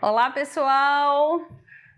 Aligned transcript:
Olá, 0.00 0.30
pessoal! 0.30 1.40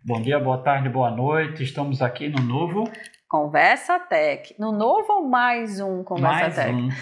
Bom 0.04 0.21
dia, 0.22 0.38
boa 0.38 0.58
tarde, 0.58 0.88
boa 0.88 1.10
noite. 1.10 1.62
Estamos 1.62 2.01
aqui 2.01 2.28
no 2.28 2.42
novo 2.42 2.90
Conversa 3.28 3.98
Tech. 3.98 4.54
No 4.58 4.72
novo 4.72 5.12
ou 5.12 5.28
mais 5.28 5.80
um 5.80 6.02
Conversa 6.02 6.40
mais 6.40 6.54
Tech? 6.56 6.72
um. 6.72 6.88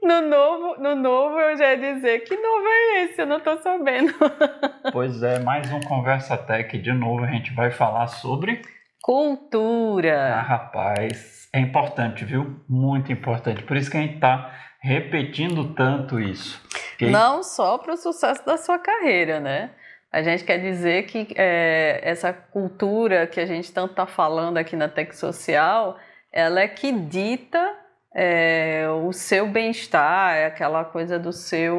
No 0.00 0.22
novo, 0.22 0.80
no 0.80 0.94
novo 0.96 1.38
eu 1.38 1.56
já 1.58 1.74
ia 1.74 1.94
dizer 1.94 2.20
que 2.20 2.34
novo 2.34 2.64
é 2.66 3.02
esse, 3.04 3.20
eu 3.20 3.26
não 3.26 3.40
tô 3.40 3.58
sabendo. 3.58 4.14
Pois 4.90 5.22
é, 5.22 5.38
mais 5.40 5.70
um 5.70 5.80
Conversa 5.80 6.36
Tech. 6.38 6.78
De 6.78 6.92
novo 6.92 7.24
a 7.24 7.26
gente 7.26 7.52
vai 7.52 7.70
falar 7.70 8.06
sobre. 8.06 8.62
Ah, 8.62 8.68
Cultura. 9.02 10.40
rapaz, 10.40 11.48
é 11.52 11.60
importante, 11.60 12.24
viu? 12.24 12.58
Muito 12.68 13.12
importante. 13.12 13.62
Por 13.64 13.76
isso 13.76 13.90
que 13.90 13.96
a 13.98 14.00
gente 14.00 14.18
tá 14.18 14.50
repetindo 14.80 15.72
tanto 15.74 16.18
isso. 16.20 16.60
Não 17.00 17.42
só 17.42 17.78
para 17.78 17.94
o 17.94 17.96
sucesso 17.96 18.44
da 18.44 18.56
sua 18.56 18.78
carreira, 18.78 19.38
né? 19.40 19.70
A 20.10 20.22
gente 20.22 20.42
quer 20.44 20.58
dizer 20.58 21.04
que 21.04 21.28
é, 21.36 22.00
essa 22.02 22.32
cultura 22.32 23.26
que 23.26 23.38
a 23.40 23.46
gente 23.46 23.70
tanto 23.72 23.90
está 23.90 24.06
falando 24.06 24.56
aqui 24.56 24.74
na 24.74 24.88
Tech 24.88 25.14
Social, 25.14 25.98
ela 26.32 26.60
é 26.60 26.68
que 26.68 26.90
dita 26.92 27.74
é, 28.14 28.86
o 29.04 29.12
seu 29.12 29.46
bem-estar, 29.46 30.34
é 30.34 30.46
aquela 30.46 30.84
coisa 30.84 31.18
do 31.18 31.32
seu. 31.32 31.76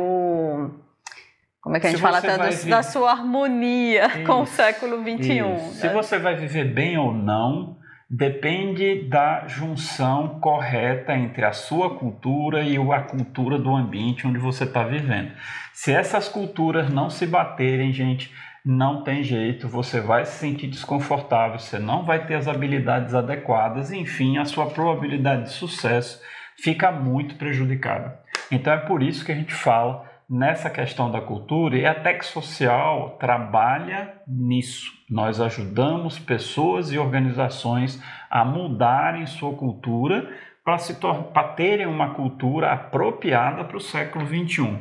Como 1.61 1.75
é 1.75 1.79
que 1.79 1.87
a 1.87 1.89
Se 1.89 1.95
gente 1.97 2.01
fala? 2.01 2.21
você 2.21 2.27
Até 2.27 2.37
vai 2.37 2.49
do- 2.49 2.55
viver- 2.55 2.69
da 2.69 2.83
sua 2.83 3.11
harmonia 3.11 4.09
com 4.25 4.41
o 4.41 4.43
Isso, 4.43 4.53
século 4.53 5.01
XXI. 5.01 5.39
Isso. 5.39 5.73
Se 5.79 5.87
né? 5.87 5.93
você 5.93 6.17
vai 6.19 6.35
viver 6.35 6.65
bem 6.65 6.97
ou 6.97 7.11
não, 7.11 7.77
depende 8.09 9.03
da 9.07 9.47
junção 9.47 10.39
correta 10.39 11.15
entre 11.15 11.45
a 11.45 11.51
sua 11.51 11.95
cultura 11.95 12.63
e 12.63 12.75
a 12.75 13.01
cultura 13.01 13.59
do 13.59 13.75
ambiente 13.75 14.25
onde 14.25 14.39
você 14.39 14.63
está 14.63 14.83
vivendo. 14.83 15.31
Se 15.73 15.93
essas 15.93 16.27
culturas 16.27 16.89
não 16.89 17.09
se 17.09 17.27
baterem, 17.27 17.93
gente, 17.93 18.33
não 18.65 19.03
tem 19.03 19.23
jeito, 19.23 19.67
você 19.67 20.01
vai 20.01 20.25
se 20.25 20.39
sentir 20.39 20.67
desconfortável, 20.67 21.59
você 21.59 21.77
não 21.77 22.03
vai 22.03 22.25
ter 22.25 22.33
as 22.33 22.47
habilidades 22.47 23.13
adequadas, 23.13 23.91
enfim, 23.91 24.37
a 24.37 24.45
sua 24.45 24.65
probabilidade 24.65 25.43
de 25.43 25.51
sucesso 25.51 26.19
fica 26.57 26.91
muito 26.91 27.35
prejudicada. 27.35 28.19
Então 28.51 28.73
é 28.73 28.77
por 28.77 29.03
isso 29.03 29.23
que 29.23 29.31
a 29.31 29.35
gente 29.35 29.53
fala 29.53 30.08
nessa 30.29 30.69
questão 30.69 31.09
da 31.09 31.19
cultura 31.19 31.75
e 31.75 31.85
a 31.85 31.95
Tech 31.95 32.23
Social 32.25 33.17
trabalha 33.19 34.13
nisso. 34.27 34.91
Nós 35.09 35.41
ajudamos 35.41 36.19
pessoas 36.19 36.91
e 36.91 36.99
organizações 36.99 37.99
a 38.29 38.45
mudarem 38.45 39.25
sua 39.25 39.53
cultura 39.53 40.29
para 40.63 40.77
se 40.77 40.93
para 40.93 41.47
terem 41.55 41.87
uma 41.87 42.13
cultura 42.13 42.71
apropriada 42.71 43.63
para 43.63 43.77
o 43.77 43.81
século 43.81 44.23
um. 44.23 44.47
XXI. 44.47 44.79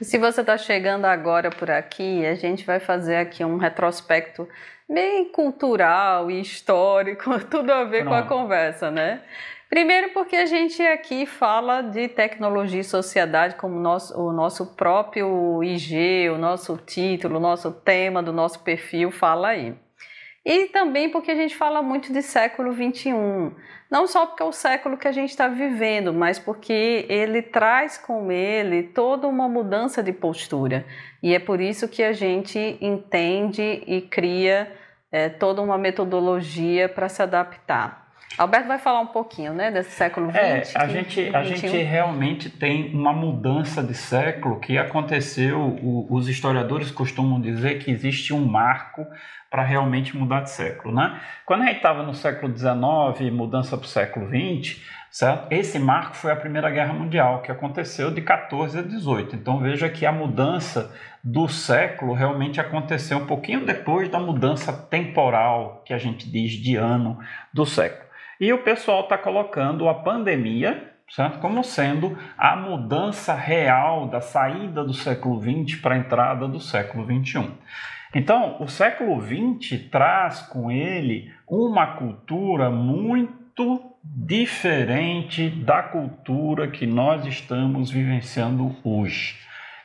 E 0.00 0.04
se 0.04 0.16
você 0.16 0.42
está 0.42 0.56
chegando 0.56 1.06
agora 1.06 1.50
por 1.50 1.70
aqui, 1.70 2.24
a 2.24 2.36
gente 2.36 2.64
vai 2.64 2.78
fazer 2.78 3.16
aqui 3.16 3.44
um 3.44 3.56
retrospecto 3.56 4.46
bem 4.88 5.24
cultural 5.32 6.30
e 6.30 6.40
histórico, 6.40 7.38
tudo 7.50 7.72
a 7.72 7.82
ver 7.84 8.04
com 8.04 8.14
a 8.14 8.22
conversa, 8.22 8.92
né? 8.92 9.22
Primeiro 9.74 10.10
porque 10.10 10.36
a 10.36 10.46
gente 10.46 10.80
aqui 10.80 11.26
fala 11.26 11.82
de 11.82 12.06
tecnologia 12.06 12.80
e 12.80 12.84
sociedade 12.84 13.56
como 13.56 13.76
nosso, 13.80 14.16
o 14.16 14.32
nosso 14.32 14.76
próprio 14.76 15.64
IG, 15.64 16.30
o 16.30 16.38
nosso 16.38 16.76
título, 16.76 17.38
o 17.38 17.40
nosso 17.40 17.72
tema 17.72 18.22
do 18.22 18.32
nosso 18.32 18.60
perfil 18.60 19.10
fala 19.10 19.48
aí. 19.48 19.74
E 20.44 20.66
também 20.66 21.10
porque 21.10 21.32
a 21.32 21.34
gente 21.34 21.56
fala 21.56 21.82
muito 21.82 22.12
de 22.12 22.22
século 22.22 22.72
XXI. 22.72 23.10
Não 23.90 24.06
só 24.06 24.26
porque 24.26 24.44
é 24.44 24.46
o 24.46 24.52
século 24.52 24.96
que 24.96 25.08
a 25.08 25.12
gente 25.12 25.30
está 25.30 25.48
vivendo, 25.48 26.12
mas 26.12 26.38
porque 26.38 27.04
ele 27.08 27.42
traz 27.42 27.98
com 27.98 28.30
ele 28.30 28.84
toda 28.84 29.26
uma 29.26 29.48
mudança 29.48 30.04
de 30.04 30.12
postura. 30.12 30.86
E 31.20 31.34
é 31.34 31.40
por 31.40 31.60
isso 31.60 31.88
que 31.88 32.04
a 32.04 32.12
gente 32.12 32.78
entende 32.80 33.82
e 33.88 34.02
cria 34.02 34.72
eh, 35.10 35.30
toda 35.30 35.60
uma 35.60 35.76
metodologia 35.76 36.88
para 36.88 37.08
se 37.08 37.20
adaptar. 37.20 38.03
Alberto 38.36 38.66
vai 38.66 38.78
falar 38.78 39.00
um 39.00 39.06
pouquinho, 39.06 39.52
né, 39.54 39.70
desse 39.70 39.92
século 39.92 40.28
XX. 40.30 40.36
É, 40.38 40.62
a 40.78 40.88
gente, 40.88 41.36
a 41.36 41.40
21. 41.42 41.56
gente 41.56 41.76
realmente 41.82 42.50
tem 42.50 42.92
uma 42.94 43.12
mudança 43.12 43.82
de 43.82 43.94
século 43.94 44.58
que 44.58 44.76
aconteceu. 44.76 45.60
o- 45.60 46.06
os 46.10 46.28
historiadores 46.28 46.90
costumam 46.90 47.40
dizer 47.40 47.78
que 47.78 47.90
existe 47.90 48.32
um 48.34 48.44
marco 48.44 49.06
para 49.50 49.62
realmente 49.62 50.16
mudar 50.16 50.40
de 50.40 50.50
século, 50.50 50.92
né? 50.94 51.20
Quando 51.46 51.62
a 51.62 51.66
gente 51.66 51.76
estava 51.76 52.02
no 52.02 52.12
século 52.14 52.52
XIX, 52.56 53.30
mudança 53.32 53.76
para 53.76 53.84
o 53.84 53.88
século 53.88 54.26
XX, 54.28 54.82
certo? 55.10 55.46
esse 55.52 55.78
marco 55.78 56.16
foi 56.16 56.32
a 56.32 56.36
Primeira 56.36 56.68
Guerra 56.70 56.92
Mundial, 56.92 57.40
que 57.42 57.52
aconteceu 57.52 58.10
de 58.10 58.20
14 58.20 58.78
a 58.80 58.82
18. 58.82 59.36
Então 59.36 59.60
veja 59.60 59.88
que 59.88 60.04
a 60.04 60.10
mudança 60.10 60.92
do 61.22 61.46
século 61.48 62.12
realmente 62.14 62.60
aconteceu 62.60 63.18
um 63.18 63.26
pouquinho 63.26 63.64
depois 63.64 64.08
da 64.08 64.18
mudança 64.18 64.72
temporal, 64.72 65.82
que 65.86 65.94
a 65.94 65.98
gente 65.98 66.28
diz 66.28 66.52
de 66.52 66.74
ano 66.74 67.18
do 67.52 67.64
século. 67.64 68.03
E 68.40 68.52
o 68.52 68.62
pessoal 68.62 69.02
está 69.02 69.16
colocando 69.16 69.88
a 69.88 69.94
pandemia 69.94 70.94
certo? 71.08 71.38
como 71.38 71.62
sendo 71.62 72.18
a 72.36 72.56
mudança 72.56 73.34
real 73.34 74.08
da 74.08 74.20
saída 74.20 74.82
do 74.84 74.92
século 74.92 75.40
XX 75.40 75.80
para 75.80 75.94
a 75.94 75.98
entrada 75.98 76.48
do 76.48 76.60
século 76.60 77.04
XXI. 77.04 77.50
Então, 78.14 78.56
o 78.60 78.68
século 78.68 79.20
XX 79.20 79.88
traz 79.90 80.40
com 80.42 80.70
ele 80.70 81.32
uma 81.48 81.86
cultura 81.96 82.70
muito 82.70 83.94
diferente 84.02 85.48
da 85.48 85.82
cultura 85.82 86.68
que 86.68 86.86
nós 86.86 87.26
estamos 87.26 87.90
vivenciando 87.90 88.74
hoje. 88.84 89.36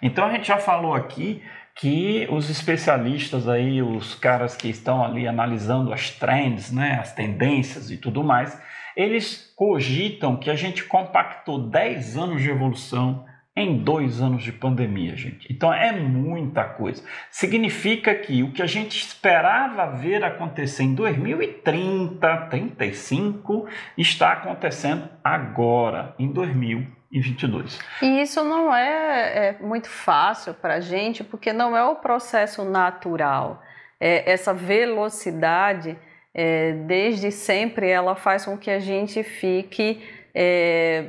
Então, 0.01 0.25
a 0.25 0.31
gente 0.31 0.47
já 0.47 0.57
falou 0.57 0.93
aqui 0.93 1.41
que 1.79 2.27
os 2.29 2.49
especialistas 2.49 3.47
aí, 3.47 3.81
os 3.81 4.13
caras 4.13 4.53
que 4.53 4.67
estão 4.67 5.01
ali 5.01 5.25
analisando 5.25 5.93
as 5.93 6.11
trends, 6.11 6.73
né, 6.73 6.97
as 6.99 7.13
tendências 7.13 7.89
e 7.89 7.95
tudo 7.95 8.21
mais, 8.21 8.61
eles 8.97 9.53
cogitam 9.55 10.35
que 10.35 10.49
a 10.49 10.55
gente 10.55 10.83
compactou 10.83 11.69
10 11.69 12.17
anos 12.17 12.41
de 12.41 12.49
evolução 12.49 13.25
em 13.55 13.77
dois 13.77 14.21
anos 14.21 14.43
de 14.43 14.51
pandemia, 14.51 15.15
gente. 15.15 15.47
Então 15.49 15.73
é 15.73 15.93
muita 15.97 16.65
coisa. 16.65 17.01
Significa 17.31 18.13
que 18.13 18.43
o 18.43 18.51
que 18.51 18.61
a 18.61 18.67
gente 18.67 18.99
esperava 18.99 19.95
ver 19.95 20.21
acontecer 20.21 20.83
em 20.83 20.93
2030, 20.93 22.47
35, 22.49 23.67
está 23.97 24.33
acontecendo 24.33 25.07
agora, 25.23 26.13
em 26.19 26.29
2022. 27.11 27.79
E 28.01 28.21
isso 28.21 28.43
não 28.43 28.73
é, 28.73 29.49
é 29.49 29.55
muito 29.59 29.89
fácil 29.89 30.53
para 30.53 30.75
a 30.75 30.79
gente, 30.79 31.23
porque 31.23 31.51
não 31.51 31.75
é 31.75 31.83
o 31.83 31.95
processo 31.95 32.63
natural. 32.63 33.61
É, 33.99 34.31
essa 34.31 34.53
velocidade, 34.53 35.97
é, 36.33 36.73
desde 36.73 37.31
sempre, 37.31 37.89
ela 37.89 38.15
faz 38.15 38.45
com 38.45 38.57
que 38.57 38.69
a 38.71 38.79
gente 38.79 39.23
fique 39.23 40.01
é, 40.33 41.05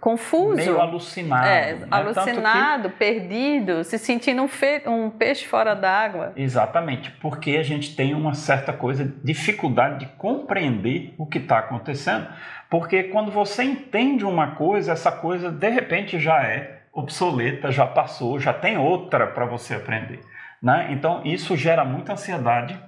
confuso. 0.00 0.56
Meio 0.56 0.80
alucinado. 0.80 1.46
É, 1.46 1.72
né? 1.74 1.86
Tanto 1.90 2.12
que- 2.14 2.20
alucinado, 2.20 2.90
perdido, 2.90 3.84
se 3.84 3.98
sentindo 3.98 4.42
um, 4.42 4.48
fe- 4.48 4.82
um 4.86 5.10
peixe 5.10 5.44
fora 5.46 5.74
d'água. 5.74 6.32
Exatamente, 6.36 7.10
porque 7.20 7.56
a 7.56 7.62
gente 7.62 7.94
tem 7.94 8.14
uma 8.14 8.34
certa 8.34 8.72
coisa, 8.72 9.04
dificuldade 9.22 10.00
de 10.00 10.06
compreender 10.16 11.14
o 11.18 11.26
que 11.26 11.38
está 11.38 11.58
acontecendo, 11.58 12.26
porque 12.70 13.04
quando 13.04 13.30
você 13.30 13.62
entende 13.64 14.24
uma 14.24 14.52
coisa, 14.52 14.92
essa 14.92 15.10
coisa 15.10 15.50
de 15.50 15.68
repente 15.68 16.18
já 16.18 16.42
é 16.42 16.82
obsoleta, 16.92 17.70
já 17.70 17.86
passou, 17.86 18.38
já 18.38 18.52
tem 18.52 18.76
outra 18.76 19.26
para 19.26 19.46
você 19.46 19.74
aprender. 19.74 20.20
Né? 20.62 20.88
Então 20.90 21.22
isso 21.24 21.56
gera 21.56 21.84
muita 21.84 22.12
ansiedade, 22.12 22.78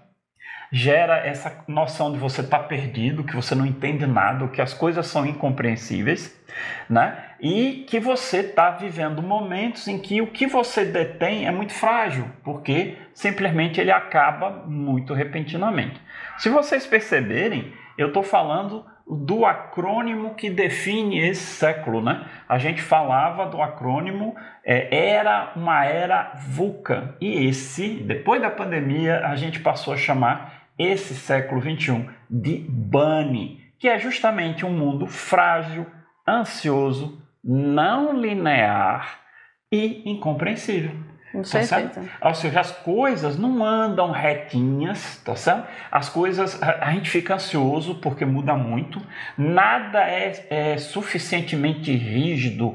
gera 0.73 1.19
essa 1.19 1.65
noção 1.67 2.13
de 2.13 2.19
você 2.19 2.41
estar 2.41 2.61
perdido, 2.61 3.25
que 3.25 3.35
você 3.35 3.55
não 3.55 3.67
entende 3.67 4.07
nada, 4.07 4.47
que 4.49 4.63
as 4.63 4.73
coisas 4.73 5.07
são 5.07 5.27
incompreensíveis, 5.27 6.39
né? 6.89 7.17
E 7.41 7.85
que 7.89 7.99
você 7.99 8.39
está 8.39 8.71
vivendo 8.71 9.23
momentos 9.23 9.89
em 9.89 9.99
que 9.99 10.21
o 10.21 10.29
que 10.29 10.47
você 10.47 10.85
detém 10.85 11.47
é 11.47 11.51
muito 11.51 11.73
frágil, 11.73 12.31
porque 12.45 12.97
simplesmente 13.13 13.81
ele 13.81 13.91
acaba 13.91 14.51
muito 14.67 15.13
repentinamente. 15.13 16.01
Se 16.39 16.49
vocês 16.49 16.87
perceberem, 16.87 17.73
eu 17.99 18.09
estou 18.09 18.23
falando 18.23 18.85
do 19.11 19.45
acrônimo 19.45 20.35
que 20.35 20.49
define 20.49 21.19
esse 21.19 21.43
século, 21.43 22.01
né? 22.01 22.25
A 22.49 22.59
gente 22.59 22.81
falava 22.81 23.47
do 23.47 23.61
acrônimo 23.61 24.37
é, 24.65 25.15
era 25.15 25.53
uma 25.57 25.85
era 25.85 26.33
VUCA 26.37 27.17
e 27.21 27.47
esse, 27.47 27.89
depois 27.89 28.41
da 28.41 28.51
pandemia, 28.51 29.27
a 29.27 29.35
gente 29.35 29.59
passou 29.59 29.95
a 29.95 29.97
chamar 29.97 30.69
esse 30.79 31.15
século 31.15 31.61
21 31.61 32.09
de 32.31 32.65
BANI, 32.69 33.61
que 33.79 33.89
é 33.89 33.99
justamente 33.99 34.65
um 34.65 34.73
mundo 34.73 35.07
frágil, 35.07 35.87
ansioso, 36.27 37.21
não 37.43 38.17
linear 38.17 39.19
e 39.73 40.09
incompreensível. 40.09 41.10
Tá 41.33 41.63
certo? 41.63 42.01
Ou 42.21 42.35
seja, 42.35 42.61
as 42.61 42.73
coisas 42.73 43.39
não 43.39 43.65
andam 43.65 44.11
retinhas, 44.11 45.21
tá 45.25 45.37
certo? 45.37 45.69
As 45.91 46.09
coisas, 46.09 46.61
a, 46.63 46.87
a 46.87 46.93
gente 46.93 47.09
fica 47.09 47.35
ansioso 47.35 47.97
porque 47.97 48.25
muda 48.25 48.55
muito, 48.55 49.01
nada 49.39 50.01
é, 50.01 50.47
é 50.51 50.77
suficientemente 50.77 51.93
rígido, 51.93 52.75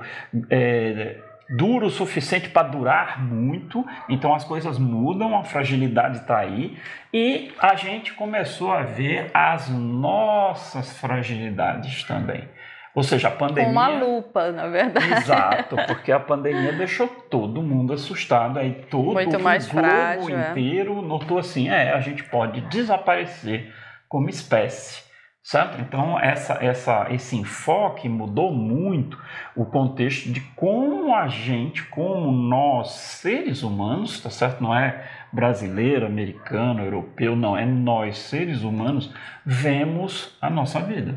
é, 0.49 1.17
duro 1.49 1.87
o 1.87 1.89
suficiente 1.89 2.49
para 2.49 2.67
durar 2.67 3.21
muito, 3.21 3.85
então 4.09 4.33
as 4.33 4.43
coisas 4.43 4.79
mudam, 4.79 5.37
a 5.37 5.43
fragilidade 5.43 6.19
está 6.19 6.37
aí, 6.37 6.77
e 7.13 7.53
a 7.59 7.75
gente 7.75 8.13
começou 8.13 8.71
a 8.71 8.81
ver 8.81 9.29
as 9.33 9.69
nossas 9.69 10.97
fragilidades 10.97 12.03
também. 12.03 12.47
Ou 12.95 13.03
seja, 13.03 13.27
a 13.27 13.31
pandemia. 13.31 13.65
Com 13.65 13.71
uma 13.71 13.89
lupa, 13.89 14.51
na 14.53 14.67
verdade. 14.67 15.11
Exato, 15.11 15.75
porque 15.85 16.13
a 16.13 16.19
pandemia 16.19 16.71
deixou 16.71 17.07
todo 17.07 17.61
mundo 17.61 17.91
assustado. 17.91 18.57
Aí 18.57 18.71
todo 18.89 19.11
Muito 19.11 19.37
mais 19.37 19.67
o 19.67 19.71
globo 19.71 19.87
frágil, 19.87 20.37
é. 20.39 20.51
inteiro 20.51 20.99
é. 20.99 21.01
notou 21.01 21.37
assim: 21.37 21.67
é, 21.67 21.91
a 21.91 21.99
gente 21.99 22.23
pode 22.23 22.61
desaparecer 22.61 23.73
como 24.07 24.29
espécie. 24.29 25.03
Certo? 25.43 25.79
Então, 25.79 26.19
essa, 26.19 26.53
essa, 26.53 27.05
esse 27.11 27.35
enfoque 27.35 28.09
mudou 28.09 28.51
muito 28.51 29.15
o 29.55 29.63
contexto 29.63 30.31
de 30.31 30.41
como 30.55 31.13
a 31.13 31.27
gente, 31.27 31.83
como 31.83 32.31
nós, 32.31 32.89
seres 32.93 33.61
humanos, 33.61 34.19
tá 34.19 34.31
certo? 34.31 34.63
Não 34.63 34.75
é 34.75 35.07
brasileiro, 35.31 36.07
americano, 36.07 36.83
europeu, 36.83 37.35
não, 37.35 37.55
é 37.55 37.63
nós, 37.63 38.17
seres 38.17 38.63
humanos, 38.63 39.13
vemos 39.45 40.35
a 40.41 40.49
nossa 40.49 40.79
vida. 40.79 41.13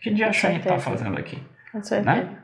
Que 0.00 0.10
dia 0.10 0.28
a 0.28 0.32
gente 0.32 0.58
está 0.58 0.78
fazendo 0.78 1.18
aqui? 1.18 1.42
Com 1.72 1.82
certeza. 1.82 2.16
Né? 2.16 2.36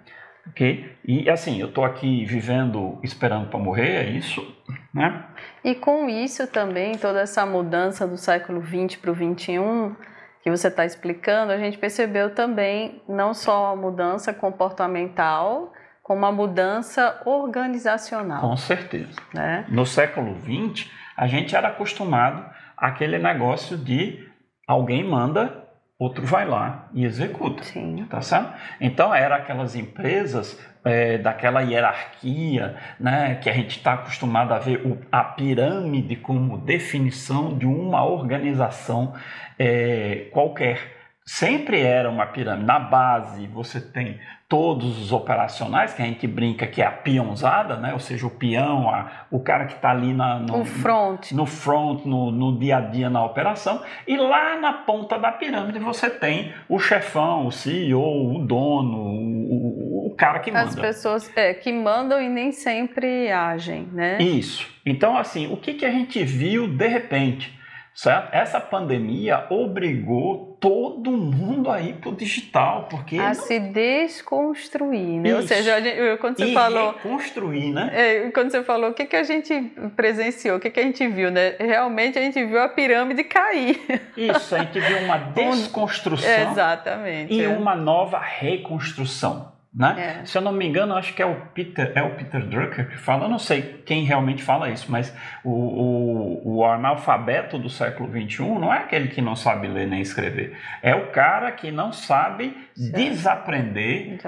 Ok? 0.48 0.96
E 1.04 1.28
assim, 1.28 1.60
eu 1.60 1.68
estou 1.68 1.84
aqui 1.84 2.24
vivendo, 2.24 3.00
esperando 3.02 3.48
para 3.48 3.58
morrer, 3.58 4.06
é 4.06 4.10
isso, 4.10 4.46
né? 4.94 5.24
E 5.64 5.74
com 5.74 6.08
isso 6.08 6.46
também, 6.46 6.96
toda 6.96 7.20
essa 7.20 7.44
mudança 7.44 8.06
do 8.06 8.16
século 8.16 8.62
XX 8.62 8.96
para 8.96 9.10
o 9.10 9.14
XXI, 9.14 9.96
que 10.42 10.50
você 10.50 10.68
está 10.68 10.84
explicando, 10.84 11.50
a 11.50 11.58
gente 11.58 11.76
percebeu 11.76 12.32
também 12.32 13.02
não 13.08 13.34
só 13.34 13.72
a 13.72 13.76
mudança 13.76 14.32
comportamental, 14.32 15.72
como 16.00 16.24
a 16.24 16.30
mudança 16.30 17.20
organizacional. 17.26 18.40
Com 18.40 18.56
certeza. 18.56 19.20
Né? 19.34 19.66
No 19.68 19.84
século 19.84 20.36
XX, 20.40 20.88
a 21.16 21.26
gente 21.26 21.56
era 21.56 21.68
acostumado 21.68 22.48
àquele 22.76 23.18
negócio 23.18 23.76
de 23.76 24.24
alguém 24.68 25.02
manda, 25.02 25.65
outro 25.98 26.24
vai 26.24 26.46
lá 26.46 26.88
e 26.92 27.04
executa. 27.04 27.62
Sim. 27.62 28.06
Tá 28.08 28.20
certo? 28.20 28.52
Então, 28.80 29.14
eram 29.14 29.36
aquelas 29.36 29.74
empresas 29.74 30.58
é, 30.84 31.18
daquela 31.18 31.62
hierarquia, 31.62 32.76
né, 33.00 33.34
que 33.36 33.50
a 33.50 33.52
gente 33.52 33.76
está 33.78 33.94
acostumado 33.94 34.52
a 34.54 34.58
ver 34.58 34.86
o, 34.86 34.98
a 35.10 35.24
pirâmide 35.24 36.16
como 36.16 36.58
definição 36.58 37.56
de 37.58 37.66
uma 37.66 38.04
organização 38.04 39.14
é, 39.58 40.28
qualquer. 40.32 40.94
Sempre 41.24 41.80
era 41.80 42.08
uma 42.08 42.26
pirâmide. 42.26 42.66
Na 42.66 42.78
base 42.78 43.48
você 43.48 43.80
tem 43.80 44.20
todos 44.48 45.02
os 45.02 45.12
operacionais, 45.12 45.92
que 45.92 46.02
a 46.02 46.04
gente 46.04 46.26
brinca 46.26 46.66
que 46.66 46.80
é 46.80 46.86
a 46.86 46.90
peãozada, 46.90 47.76
né? 47.76 47.92
ou 47.92 47.98
seja, 47.98 48.26
o 48.26 48.30
peão, 48.30 48.88
a, 48.88 49.26
o 49.28 49.40
cara 49.40 49.66
que 49.66 49.74
está 49.74 49.90
ali 49.90 50.14
na, 50.14 50.38
no, 50.38 50.64
front, 50.64 51.32
no, 51.32 51.46
front 51.46 52.04
no, 52.04 52.30
no, 52.30 52.56
dia 52.56 52.76
a 52.76 52.80
dia 52.80 53.10
na 53.10 53.24
operação, 53.24 53.82
e 54.06 54.16
lá 54.16 54.56
na 54.60 54.72
ponta 54.72 55.18
da 55.18 55.32
pirâmide 55.32 55.80
você 55.80 56.08
tem 56.08 56.52
o 56.68 56.78
chefão, 56.78 57.46
o 57.46 57.52
CEO, 57.52 58.36
o 58.36 58.46
dono, 58.46 58.98
o, 58.98 60.04
o, 60.04 60.06
o 60.06 60.14
cara 60.14 60.38
que 60.38 60.52
manda. 60.52 60.68
As 60.68 60.76
pessoas 60.76 61.30
é, 61.36 61.52
que 61.52 61.72
mandam 61.72 62.22
e 62.22 62.28
nem 62.28 62.52
sempre 62.52 63.30
agem, 63.32 63.88
né? 63.92 64.18
Isso. 64.18 64.68
Então, 64.84 65.18
assim, 65.18 65.52
o 65.52 65.56
que, 65.56 65.74
que 65.74 65.84
a 65.84 65.90
gente 65.90 66.22
viu 66.22 66.68
de 66.68 66.86
repente? 66.86 67.55
Certo? 67.96 68.28
Essa 68.34 68.60
pandemia 68.60 69.46
obrigou 69.48 70.58
todo 70.60 71.12
mundo 71.12 71.70
a 71.70 71.80
ir 71.80 71.94
para 71.94 72.10
o 72.10 72.14
digital, 72.14 72.88
porque 72.90 73.18
a 73.18 73.28
não... 73.28 73.34
se 73.34 73.58
desconstruir, 73.58 75.18
né? 75.18 75.34
Ou 75.34 75.40
seja, 75.40 75.80
gente, 75.80 76.18
quando 76.18 76.36
você 76.36 76.44
e 76.44 76.52
falou 76.52 76.92
reconstruir, 76.92 77.72
né? 77.72 77.90
É, 77.94 78.30
quando 78.32 78.50
você 78.50 78.62
falou 78.62 78.90
o 78.90 78.92
que, 78.92 79.06
que 79.06 79.16
a 79.16 79.22
gente 79.22 79.72
presenciou, 79.96 80.58
o 80.58 80.60
que, 80.60 80.68
que 80.68 80.78
a 80.78 80.82
gente 80.82 81.08
viu, 81.08 81.30
né? 81.30 81.56
Realmente 81.58 82.18
a 82.18 82.22
gente 82.22 82.44
viu 82.44 82.60
a 82.60 82.68
pirâmide 82.68 83.24
cair. 83.24 83.80
Isso, 84.14 84.54
a 84.54 84.58
gente 84.58 84.78
viu 84.78 84.98
uma 84.98 85.16
desconstrução 85.32 86.52
Exatamente, 86.52 87.32
e 87.32 87.44
é. 87.44 87.48
uma 87.48 87.74
nova 87.74 88.18
reconstrução. 88.18 89.55
Né? 89.76 90.20
É. 90.22 90.24
Se 90.24 90.38
eu 90.38 90.42
não 90.42 90.52
me 90.52 90.66
engano, 90.66 90.94
acho 90.94 91.12
que 91.12 91.20
é 91.20 91.26
o 91.26 91.36
Peter, 91.52 91.92
é 91.94 92.02
o 92.02 92.14
Peter 92.14 92.40
Drucker 92.46 92.88
que 92.88 92.96
fala, 92.96 93.26
eu 93.26 93.28
não 93.28 93.38
sei 93.38 93.82
quem 93.84 94.04
realmente 94.04 94.42
fala 94.42 94.70
isso, 94.70 94.90
mas 94.90 95.14
o, 95.44 95.50
o, 95.50 96.56
o 96.56 96.64
analfabeto 96.64 97.58
do 97.58 97.68
século 97.68 98.08
XXI 98.10 98.42
não 98.42 98.72
é 98.72 98.78
aquele 98.78 99.08
que 99.08 99.20
não 99.20 99.36
sabe 99.36 99.68
ler 99.68 99.86
nem 99.86 100.00
escrever, 100.00 100.56
é 100.82 100.94
o 100.94 101.08
cara 101.08 101.52
que 101.52 101.70
não 101.70 101.92
sabe 101.92 102.56
certo. 102.74 102.96
desaprender, 102.96 104.18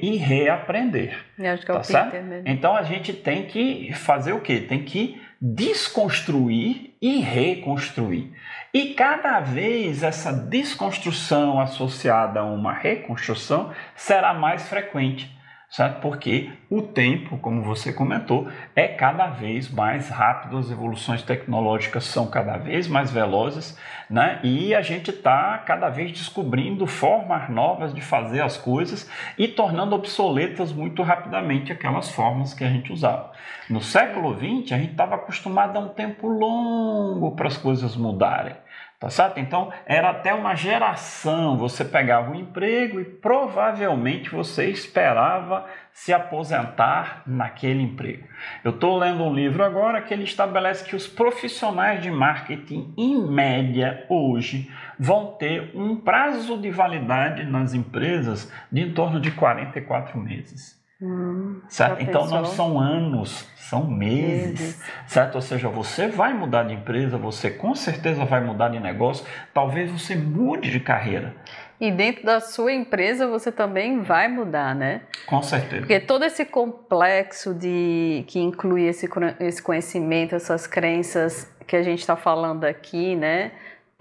e, 0.00 0.12
e 0.12 0.16
reaprender. 0.16 1.18
Eu 1.40 1.52
acho 1.52 1.66
que 1.66 1.72
é 1.72 1.74
tá 1.74 1.80
o 1.80 1.84
certo? 1.84 2.10
Peter 2.12 2.22
mesmo. 2.22 2.48
Então 2.48 2.76
a 2.76 2.84
gente 2.84 3.12
tem 3.12 3.46
que 3.46 3.92
fazer 3.94 4.32
o 4.32 4.40
quê? 4.40 4.60
Tem 4.60 4.84
que 4.84 5.20
desconstruir 5.40 6.94
e 7.02 7.20
reconstruir. 7.20 8.32
E 8.74 8.86
cada 8.86 9.38
vez 9.38 10.02
essa 10.02 10.32
desconstrução 10.32 11.60
associada 11.60 12.40
a 12.40 12.44
uma 12.44 12.72
reconstrução 12.72 13.70
será 13.94 14.34
mais 14.34 14.68
frequente, 14.68 15.32
certo? 15.70 16.00
Porque 16.00 16.50
o 16.68 16.82
tempo, 16.82 17.38
como 17.38 17.62
você 17.62 17.92
comentou, 17.92 18.48
é 18.74 18.88
cada 18.88 19.28
vez 19.28 19.70
mais 19.70 20.08
rápido, 20.08 20.58
as 20.58 20.72
evoluções 20.72 21.22
tecnológicas 21.22 22.02
são 22.02 22.26
cada 22.26 22.56
vez 22.56 22.88
mais 22.88 23.12
velozes, 23.12 23.78
né? 24.10 24.40
E 24.42 24.74
a 24.74 24.82
gente 24.82 25.10
está 25.10 25.56
cada 25.58 25.88
vez 25.88 26.10
descobrindo 26.10 26.84
formas 26.84 27.48
novas 27.48 27.94
de 27.94 28.00
fazer 28.00 28.40
as 28.40 28.56
coisas 28.56 29.08
e 29.38 29.46
tornando 29.46 29.94
obsoletas 29.94 30.72
muito 30.72 31.00
rapidamente 31.04 31.70
aquelas 31.70 32.10
formas 32.10 32.52
que 32.52 32.64
a 32.64 32.68
gente 32.68 32.92
usava. 32.92 33.30
No 33.70 33.80
século 33.80 34.34
XX, 34.34 34.72
a 34.72 34.78
gente 34.78 34.90
estava 34.90 35.14
acostumado 35.14 35.76
a 35.76 35.80
um 35.80 35.90
tempo 35.90 36.26
longo 36.26 37.36
para 37.36 37.46
as 37.46 37.56
coisas 37.56 37.96
mudarem. 37.96 38.63
Tá 39.04 39.10
certo? 39.10 39.38
Então, 39.38 39.70
era 39.84 40.08
até 40.08 40.32
uma 40.32 40.54
geração. 40.54 41.58
Você 41.58 41.84
pegava 41.84 42.30
um 42.30 42.34
emprego 42.34 42.98
e 42.98 43.04
provavelmente 43.04 44.30
você 44.30 44.70
esperava 44.70 45.66
se 45.92 46.10
aposentar 46.10 47.22
naquele 47.26 47.82
emprego. 47.82 48.26
Eu 48.64 48.70
estou 48.70 48.96
lendo 48.96 49.22
um 49.22 49.34
livro 49.34 49.62
agora 49.62 50.00
que 50.00 50.14
ele 50.14 50.24
estabelece 50.24 50.88
que 50.88 50.96
os 50.96 51.06
profissionais 51.06 52.02
de 52.02 52.10
marketing, 52.10 52.94
em 52.96 53.30
média, 53.30 54.06
hoje, 54.08 54.72
vão 54.98 55.32
ter 55.32 55.72
um 55.74 55.96
prazo 55.96 56.56
de 56.56 56.70
validade 56.70 57.44
nas 57.44 57.74
empresas 57.74 58.50
de 58.72 58.80
em 58.80 58.94
torno 58.94 59.20
de 59.20 59.32
44 59.32 60.18
meses. 60.18 60.82
Hum, 61.02 61.60
certo? 61.68 62.02
Então 62.02 62.26
não 62.26 62.44
são 62.44 62.78
anos, 62.78 63.48
são 63.56 63.84
meses, 63.84 64.60
meses, 64.60 64.82
certo? 65.06 65.34
Ou 65.34 65.40
seja, 65.40 65.68
você 65.68 66.06
vai 66.06 66.32
mudar 66.32 66.64
de 66.64 66.74
empresa, 66.74 67.18
você 67.18 67.50
com 67.50 67.74
certeza 67.74 68.24
vai 68.24 68.40
mudar 68.42 68.68
de 68.68 68.78
negócio, 68.78 69.26
talvez 69.52 69.90
você 69.90 70.14
mude 70.14 70.70
de 70.70 70.80
carreira. 70.80 71.34
E 71.80 71.90
dentro 71.90 72.24
da 72.24 72.40
sua 72.40 72.72
empresa 72.72 73.26
você 73.26 73.50
também 73.50 74.00
vai 74.00 74.28
mudar, 74.28 74.74
né? 74.74 75.02
Com 75.26 75.42
certeza. 75.42 75.80
Porque 75.80 75.98
todo 75.98 76.24
esse 76.24 76.44
complexo 76.44 77.52
de 77.52 78.24
que 78.28 78.38
inclui 78.38 78.86
esse, 78.86 79.08
esse 79.40 79.60
conhecimento, 79.60 80.36
essas 80.36 80.66
crenças 80.66 81.52
que 81.66 81.74
a 81.74 81.82
gente 81.82 82.00
está 82.00 82.14
falando 82.14 82.64
aqui, 82.64 83.16
né? 83.16 83.52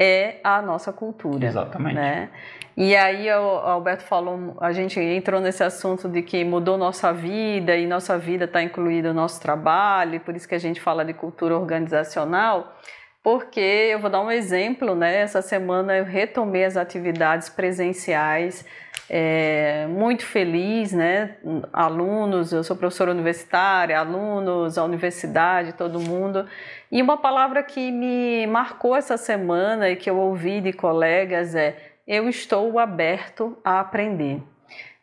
É 0.03 0.39
a 0.43 0.61
nossa 0.61 0.91
cultura. 0.91 1.45
Exatamente. 1.45 1.95
Né? 1.95 2.29
E 2.75 2.95
aí 2.95 3.29
o 3.29 3.59
Alberto 3.59 4.03
falou, 4.03 4.57
a 4.59 4.71
gente 4.73 4.99
entrou 4.99 5.39
nesse 5.39 5.63
assunto 5.63 6.09
de 6.09 6.23
que 6.23 6.43
mudou 6.43 6.75
nossa 6.75 7.13
vida 7.13 7.77
e 7.77 7.85
nossa 7.85 8.17
vida 8.17 8.45
está 8.45 8.61
incluída 8.63 9.09
no 9.09 9.21
nosso 9.21 9.39
trabalho, 9.39 10.15
e 10.15 10.19
por 10.19 10.35
isso 10.35 10.47
que 10.47 10.55
a 10.55 10.59
gente 10.59 10.81
fala 10.81 11.05
de 11.05 11.13
cultura 11.13 11.55
organizacional, 11.55 12.75
porque 13.23 13.89
eu 13.89 13.99
vou 13.99 14.09
dar 14.09 14.19
um 14.19 14.29
exemplo, 14.29 14.93
né? 14.93 15.21
Essa 15.21 15.41
semana 15.41 15.95
eu 15.95 16.03
retomei 16.03 16.65
as 16.65 16.75
atividades 16.75 17.47
presenciais, 17.47 18.65
é, 19.09 19.87
muito 19.87 20.25
feliz, 20.25 20.91
né? 20.91 21.37
Alunos, 21.71 22.51
eu 22.51 22.65
sou 22.65 22.75
professora 22.75 23.11
universitária, 23.11 23.97
alunos, 23.97 24.77
a 24.77 24.83
universidade, 24.83 25.71
todo 25.71 26.01
mundo. 26.01 26.45
E 26.91 27.01
uma 27.01 27.15
palavra 27.15 27.63
que 27.63 27.91
me 27.91 28.45
marcou 28.47 28.93
essa 28.93 29.15
semana 29.15 29.89
e 29.89 29.95
que 29.95 30.09
eu 30.09 30.17
ouvi 30.17 30.59
de 30.59 30.73
colegas 30.73 31.55
é 31.55 31.77
eu 32.05 32.27
estou 32.27 32.77
aberto 32.77 33.57
a 33.63 33.79
aprender. 33.79 34.41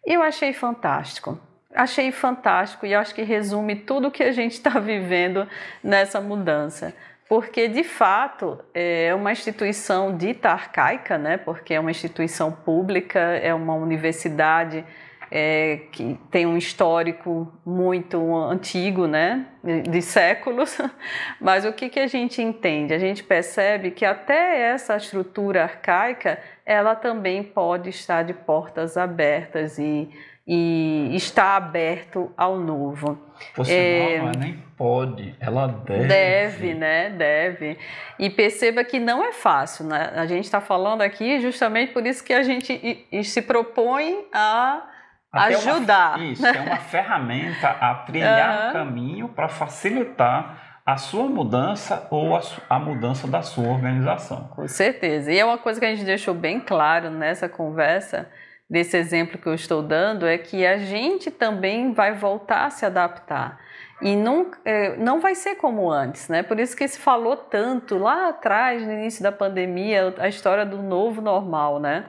Eu 0.04 0.22
achei 0.22 0.52
fantástico. 0.52 1.40
Achei 1.74 2.10
fantástico 2.10 2.84
e 2.84 2.94
acho 2.94 3.14
que 3.14 3.22
resume 3.22 3.76
tudo 3.76 4.10
que 4.10 4.24
a 4.24 4.32
gente 4.32 4.52
está 4.52 4.76
vivendo 4.80 5.48
nessa 5.82 6.20
mudança. 6.20 6.92
Porque, 7.30 7.68
de 7.68 7.84
fato, 7.84 8.58
é 8.74 9.14
uma 9.14 9.30
instituição 9.30 10.16
dita 10.16 10.50
arcaica, 10.50 11.16
né? 11.16 11.36
porque 11.36 11.72
é 11.72 11.78
uma 11.78 11.92
instituição 11.92 12.50
pública, 12.50 13.20
é 13.20 13.54
uma 13.54 13.72
universidade 13.72 14.84
é, 15.30 15.82
que 15.92 16.18
tem 16.28 16.44
um 16.44 16.56
histórico 16.56 17.46
muito 17.64 18.36
antigo, 18.36 19.06
né, 19.06 19.46
de, 19.62 20.02
séculos, 20.02 20.76
mas 21.40 21.64
o 21.64 21.72
que, 21.72 21.88
que 21.88 22.00
a 22.00 22.08
gente 22.08 22.42
entende? 22.42 22.92
A 22.92 22.98
gente 22.98 23.22
percebe 23.22 23.92
que 23.92 24.04
até 24.04 24.62
essa 24.62 24.96
estrutura 24.96 25.62
arcaica, 25.62 26.40
ela 26.66 26.96
também 26.96 27.44
pode 27.44 27.90
estar 27.90 28.24
de 28.24 28.34
portas 28.34 28.96
abertas 28.96 29.78
e, 29.78 30.10
e 30.52 31.14
está 31.14 31.56
aberto 31.56 32.32
ao 32.36 32.58
novo. 32.58 33.16
Você 33.54 33.72
é, 33.72 34.18
não, 34.20 34.32
nem 34.32 34.54
pode, 34.76 35.32
ela 35.38 35.68
deve. 35.68 36.08
Deve, 36.08 36.74
né? 36.74 37.10
Deve. 37.10 37.78
E 38.18 38.28
perceba 38.28 38.82
que 38.82 38.98
não 38.98 39.24
é 39.24 39.32
fácil, 39.32 39.84
né? 39.84 40.10
A 40.16 40.26
gente 40.26 40.46
está 40.46 40.60
falando 40.60 41.02
aqui 41.02 41.38
justamente 41.38 41.92
por 41.92 42.04
isso 42.04 42.24
que 42.24 42.32
a 42.32 42.42
gente 42.42 43.06
se 43.22 43.42
propõe 43.42 44.26
a 44.32 44.82
Até 45.30 45.54
ajudar. 45.54 46.16
Uma, 46.16 46.24
isso, 46.24 46.44
é 46.44 46.60
uma 46.62 46.78
ferramenta 46.78 47.68
a 47.68 47.94
trilhar 47.94 48.62
uhum. 48.62 48.68
um 48.68 48.72
caminho 48.72 49.28
para 49.28 49.48
facilitar 49.48 50.80
a 50.84 50.96
sua 50.96 51.28
mudança 51.28 52.08
ou 52.10 52.34
a, 52.34 52.40
a, 52.68 52.76
mudança 52.80 53.28
da 53.28 53.40
sua 53.40 53.68
organização. 53.68 54.48
Com 54.48 54.66
certeza. 54.66 55.32
E 55.32 55.38
é 55.38 55.44
uma 55.44 55.58
coisa 55.58 55.78
que 55.78 55.86
a 55.86 55.90
gente 55.94 56.04
deixou 56.04 56.34
bem 56.34 56.58
claro 56.58 57.08
nessa 57.08 57.48
conversa, 57.48 58.28
desse 58.70 58.96
exemplo 58.96 59.36
que 59.36 59.48
eu 59.48 59.54
estou 59.54 59.82
dando, 59.82 60.26
é 60.26 60.38
que 60.38 60.64
a 60.64 60.78
gente 60.78 61.28
também 61.28 61.92
vai 61.92 62.14
voltar 62.14 62.66
a 62.66 62.70
se 62.70 62.86
adaptar. 62.86 63.58
E 64.00 64.14
não, 64.14 64.50
é, 64.64 64.96
não 64.96 65.20
vai 65.20 65.34
ser 65.34 65.56
como 65.56 65.90
antes, 65.90 66.28
né? 66.28 66.42
Por 66.42 66.58
isso 66.60 66.76
que 66.76 66.86
se 66.86 66.98
falou 66.98 67.36
tanto 67.36 67.98
lá 67.98 68.28
atrás, 68.28 68.86
no 68.86 68.92
início 68.92 69.22
da 69.22 69.32
pandemia, 69.32 70.14
a 70.18 70.28
história 70.28 70.64
do 70.64 70.80
novo 70.80 71.20
normal, 71.20 71.80
né? 71.80 72.06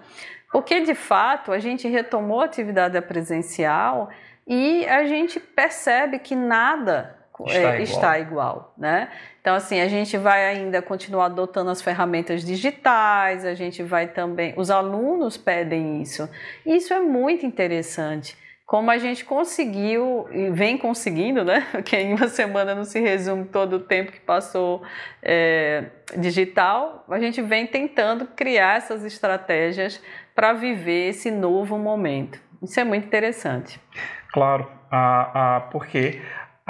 Porque 0.51 0.81
de 0.81 0.93
fato 0.93 1.51
a 1.51 1.59
gente 1.59 1.87
retomou 1.87 2.41
a 2.41 2.45
atividade 2.45 2.99
presencial 3.01 4.09
e 4.45 4.85
a 4.87 5.05
gente 5.05 5.39
percebe 5.39 6.19
que 6.19 6.35
nada 6.35 7.20
está, 7.47 7.59
é, 7.59 7.59
igual. 7.59 7.81
está 7.81 8.19
igual, 8.19 8.73
né? 8.77 9.09
Então 9.39 9.55
assim 9.55 9.79
a 9.79 9.87
gente 9.87 10.17
vai 10.17 10.45
ainda 10.45 10.81
continuar 10.81 11.25
adotando 11.25 11.69
as 11.69 11.81
ferramentas 11.81 12.43
digitais, 12.43 13.45
a 13.45 13.53
gente 13.53 13.83
vai 13.83 14.07
também, 14.07 14.53
os 14.57 14.69
alunos 14.69 15.37
pedem 15.37 16.01
isso, 16.01 16.29
e 16.65 16.75
isso 16.75 16.93
é 16.93 16.99
muito 16.99 17.45
interessante 17.45 18.37
como 18.71 18.89
a 18.89 18.97
gente 18.97 19.25
conseguiu 19.25 20.29
e 20.31 20.49
vem 20.49 20.77
conseguindo, 20.77 21.43
né? 21.43 21.67
Porque 21.73 21.97
em 21.97 22.13
uma 22.13 22.29
semana 22.29 22.73
não 22.73 22.85
se 22.85 23.01
resume 23.01 23.43
todo 23.43 23.73
o 23.73 23.79
tempo 23.81 24.13
que 24.13 24.19
passou 24.21 24.81
é, 25.21 25.87
digital, 26.17 27.03
a 27.09 27.19
gente 27.19 27.41
vem 27.41 27.67
tentando 27.67 28.25
criar 28.27 28.77
essas 28.77 29.03
estratégias 29.03 30.01
para 30.33 30.53
viver 30.53 31.09
esse 31.09 31.29
novo 31.29 31.77
momento. 31.77 32.39
Isso 32.63 32.79
é 32.79 32.85
muito 32.85 33.05
interessante. 33.05 33.77
Claro, 34.31 34.65
a, 34.89 35.57
a, 35.57 35.59
porque 35.61 36.21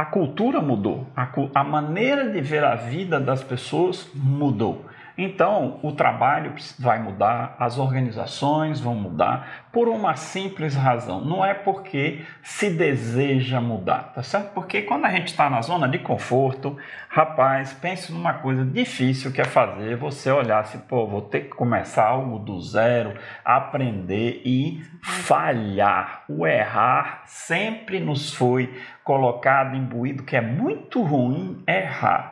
a 0.01 0.05
cultura 0.05 0.59
mudou, 0.59 1.05
a, 1.15 1.29
a 1.53 1.63
maneira 1.63 2.27
de 2.27 2.41
ver 2.41 2.63
a 2.63 2.73
vida 2.73 3.19
das 3.19 3.43
pessoas 3.43 4.09
mudou. 4.15 4.85
Então, 5.17 5.79
o 5.83 5.91
trabalho 5.91 6.53
vai 6.79 6.99
mudar, 6.99 7.55
as 7.59 7.77
organizações 7.77 8.79
vão 8.79 8.95
mudar 8.95 9.65
por 9.71 9.87
uma 9.87 10.15
simples 10.15 10.75
razão. 10.75 11.23
Não 11.23 11.45
é 11.45 11.53
porque 11.53 12.25
se 12.41 12.69
deseja 12.69 13.61
mudar, 13.61 14.11
tá 14.13 14.23
certo? 14.23 14.53
Porque 14.53 14.81
quando 14.81 15.05
a 15.05 15.09
gente 15.09 15.27
está 15.27 15.49
na 15.49 15.61
zona 15.61 15.87
de 15.87 15.99
conforto, 15.99 16.77
rapaz, 17.09 17.73
pense 17.73 18.11
numa 18.11 18.35
coisa 18.35 18.65
difícil 18.65 19.31
que 19.31 19.41
é 19.41 19.45
fazer 19.45 19.95
você 19.97 20.31
olhar 20.31 20.59
assim, 20.59 20.79
pô, 20.79 21.05
vou 21.05 21.21
ter 21.21 21.41
que 21.41 21.49
começar 21.49 22.05
algo 22.05 22.39
do 22.39 22.59
zero, 22.61 23.13
aprender 23.43 24.41
e 24.45 24.83
falhar. 25.03 26.23
O 26.29 26.45
errar 26.47 27.23
sempre 27.25 27.99
nos 27.99 28.33
foi 28.33 28.73
colocado, 29.03 29.75
imbuído, 29.75 30.23
que 30.23 30.35
é 30.35 30.41
muito 30.41 31.01
ruim 31.01 31.63
errar. 31.67 32.30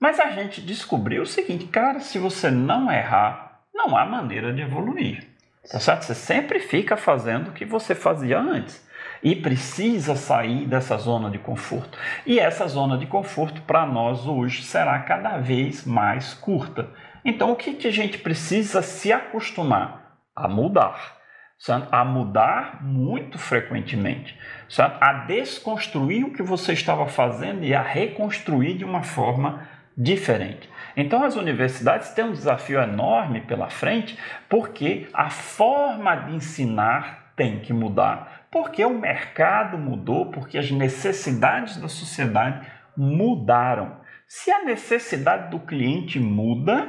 Mas 0.00 0.20
a 0.20 0.30
gente 0.30 0.60
descobriu 0.60 1.22
o 1.22 1.26
seguinte, 1.26 1.66
cara, 1.66 1.98
se 2.00 2.18
você 2.18 2.50
não 2.50 2.90
errar, 2.90 3.62
não 3.74 3.96
há 3.96 4.06
maneira 4.06 4.52
de 4.52 4.62
evoluir. 4.62 5.26
Tá 5.70 5.80
certo? 5.80 6.04
Você 6.04 6.14
sempre 6.14 6.60
fica 6.60 6.96
fazendo 6.96 7.48
o 7.48 7.52
que 7.52 7.64
você 7.64 7.94
fazia 7.94 8.38
antes. 8.38 8.86
E 9.22 9.34
precisa 9.34 10.14
sair 10.14 10.66
dessa 10.66 10.96
zona 10.96 11.30
de 11.30 11.38
conforto. 11.38 11.98
E 12.24 12.38
essa 12.38 12.68
zona 12.68 12.96
de 12.96 13.06
conforto 13.06 13.60
para 13.62 13.84
nós 13.84 14.26
hoje 14.26 14.62
será 14.62 14.98
cada 15.00 15.38
vez 15.38 15.84
mais 15.84 16.32
curta. 16.32 16.88
Então 17.24 17.50
o 17.50 17.56
que, 17.56 17.74
que 17.74 17.88
a 17.88 17.92
gente 17.92 18.18
precisa 18.18 18.80
se 18.80 19.12
acostumar? 19.12 20.18
A 20.34 20.48
mudar. 20.48 21.18
Certo? 21.58 21.88
A 21.92 22.04
mudar 22.04 22.84
muito 22.84 23.36
frequentemente. 23.36 24.38
Certo? 24.68 24.96
A 25.02 25.12
desconstruir 25.24 26.24
o 26.24 26.32
que 26.32 26.42
você 26.42 26.72
estava 26.72 27.06
fazendo 27.08 27.64
e 27.64 27.74
a 27.74 27.82
reconstruir 27.82 28.74
de 28.74 28.84
uma 28.84 29.02
forma 29.02 29.66
diferente. 29.98 30.70
Então, 30.96 31.24
as 31.24 31.34
universidades 31.34 32.10
têm 32.10 32.24
um 32.24 32.32
desafio 32.32 32.80
enorme 32.80 33.40
pela 33.40 33.68
frente, 33.68 34.16
porque 34.48 35.08
a 35.12 35.28
forma 35.28 36.14
de 36.14 36.36
ensinar 36.36 37.32
tem 37.36 37.58
que 37.58 37.72
mudar, 37.72 38.46
porque 38.50 38.84
o 38.84 38.98
mercado 38.98 39.76
mudou, 39.76 40.26
porque 40.26 40.56
as 40.56 40.70
necessidades 40.70 41.76
da 41.76 41.88
sociedade 41.88 42.66
mudaram. 42.96 43.96
Se 44.26 44.50
a 44.50 44.64
necessidade 44.64 45.50
do 45.50 45.58
cliente 45.58 46.20
muda, 46.20 46.88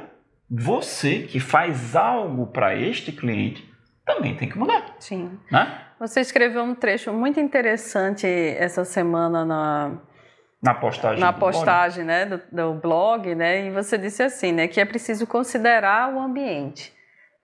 você 0.49 1.19
que 1.19 1.39
faz 1.39 1.95
algo 1.95 2.47
para 2.47 2.75
este 2.75 3.11
cliente 3.11 3.67
também 4.05 4.35
tem 4.35 4.49
que 4.49 4.57
mudar. 4.57 4.95
Sim. 4.99 5.39
Né? 5.51 5.81
Você 5.99 6.21
escreveu 6.21 6.63
um 6.63 6.73
trecho 6.73 7.13
muito 7.13 7.39
interessante 7.39 8.25
essa 8.25 8.83
semana 8.83 9.45
na, 9.45 9.91
na 10.61 10.73
postagem, 10.73 11.19
na 11.19 11.31
postagem 11.31 12.03
blog. 12.03 12.07
né, 12.07 12.25
do, 12.25 12.41
do, 12.51 12.73
blog, 12.73 13.33
né, 13.33 13.65
e 13.67 13.69
você 13.69 13.97
disse 13.97 14.21
assim, 14.21 14.51
né, 14.51 14.67
que 14.67 14.79
é 14.81 14.85
preciso 14.85 15.25
considerar 15.25 16.13
o 16.13 16.19
ambiente, 16.19 16.93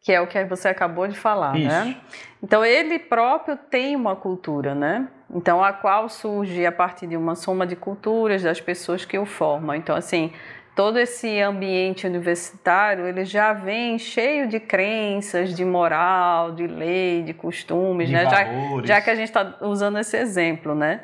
que 0.01 0.11
é 0.11 0.19
o 0.19 0.27
que 0.27 0.43
você 0.43 0.67
acabou 0.67 1.07
de 1.07 1.17
falar, 1.17 1.53
né? 1.53 1.59
Isso. 1.59 1.69
né? 1.69 1.97
Então 2.43 2.63
ele 2.63 2.99
próprio 2.99 3.57
tem 3.57 3.95
uma 3.95 4.15
cultura, 4.15 4.75
né? 4.75 5.07
Então 5.33 5.63
a 5.63 5.73
qual 5.73 6.07
surge 6.07 6.63
a 6.63 6.71
partir 6.71 7.07
de 7.07 7.17
uma 7.17 7.35
soma 7.35 7.65
de 7.65 7.75
culturas 7.75 8.43
das 8.43 8.61
pessoas 8.61 9.03
que 9.03 9.17
o 9.17 9.25
formam. 9.25 9.75
Então 9.75 9.95
assim, 9.95 10.31
todo 10.75 10.99
esse 10.99 11.39
ambiente 11.41 12.05
universitário 12.05 13.07
ele 13.07 13.25
já 13.25 13.53
vem 13.53 13.97
cheio 13.97 14.47
de 14.47 14.59
crenças, 14.59 15.55
de 15.55 15.65
moral, 15.65 16.51
de 16.51 16.67
lei, 16.67 17.23
de 17.23 17.33
costumes, 17.33 18.09
de 18.09 18.13
né? 18.13 18.29
Já, 18.29 18.45
já, 18.83 19.01
que 19.01 19.09
a 19.09 19.15
gente 19.15 19.29
está 19.29 19.55
usando 19.61 19.97
esse 19.97 20.17
exemplo, 20.17 20.75
né? 20.75 21.01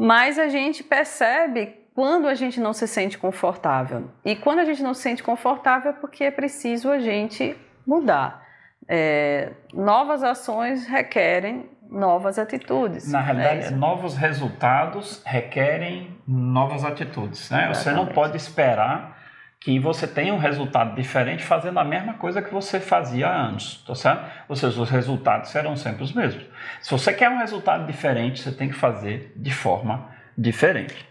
Mas 0.00 0.38
a 0.38 0.48
gente 0.48 0.82
percebe 0.82 1.74
quando 1.94 2.26
a 2.26 2.34
gente 2.34 2.58
não 2.58 2.72
se 2.72 2.88
sente 2.88 3.18
confortável. 3.18 4.10
E 4.24 4.34
quando 4.34 4.60
a 4.60 4.64
gente 4.64 4.82
não 4.82 4.94
se 4.94 5.02
sente 5.02 5.22
confortável 5.22 5.90
é 5.90 5.92
porque 5.92 6.24
é 6.24 6.30
preciso 6.30 6.90
a 6.90 6.98
gente 6.98 7.54
mudar. 7.86 8.42
É, 8.88 9.52
novas 9.74 10.22
ações 10.22 10.86
requerem 10.86 11.68
novas 11.90 12.38
atitudes. 12.38 13.12
Na 13.12 13.20
realidade, 13.20 13.66
é 13.66 13.70
novos 13.72 14.16
resultados 14.16 15.22
requerem 15.26 16.16
novas 16.26 16.82
atitudes. 16.82 17.50
Né? 17.50 17.68
Você 17.68 17.90
não 17.90 18.06
pode 18.06 18.38
esperar 18.38 19.19
que 19.60 19.78
você 19.78 20.06
tenha 20.06 20.32
um 20.32 20.38
resultado 20.38 20.96
diferente 20.96 21.44
fazendo 21.44 21.78
a 21.78 21.84
mesma 21.84 22.14
coisa 22.14 22.40
que 22.40 22.50
você 22.50 22.80
fazia 22.80 23.30
antes, 23.30 23.74
tá 23.82 23.94
certo? 23.94 24.24
Ou 24.48 24.56
seja, 24.56 24.80
os 24.80 24.88
resultados 24.88 25.50
serão 25.50 25.76
sempre 25.76 26.02
os 26.02 26.14
mesmos. 26.14 26.44
Se 26.80 26.90
você 26.90 27.12
quer 27.12 27.28
um 27.28 27.36
resultado 27.36 27.86
diferente, 27.86 28.40
você 28.40 28.52
tem 28.52 28.70
que 28.70 28.74
fazer 28.74 29.34
de 29.36 29.52
forma 29.52 29.96
diferente. 29.96 30.19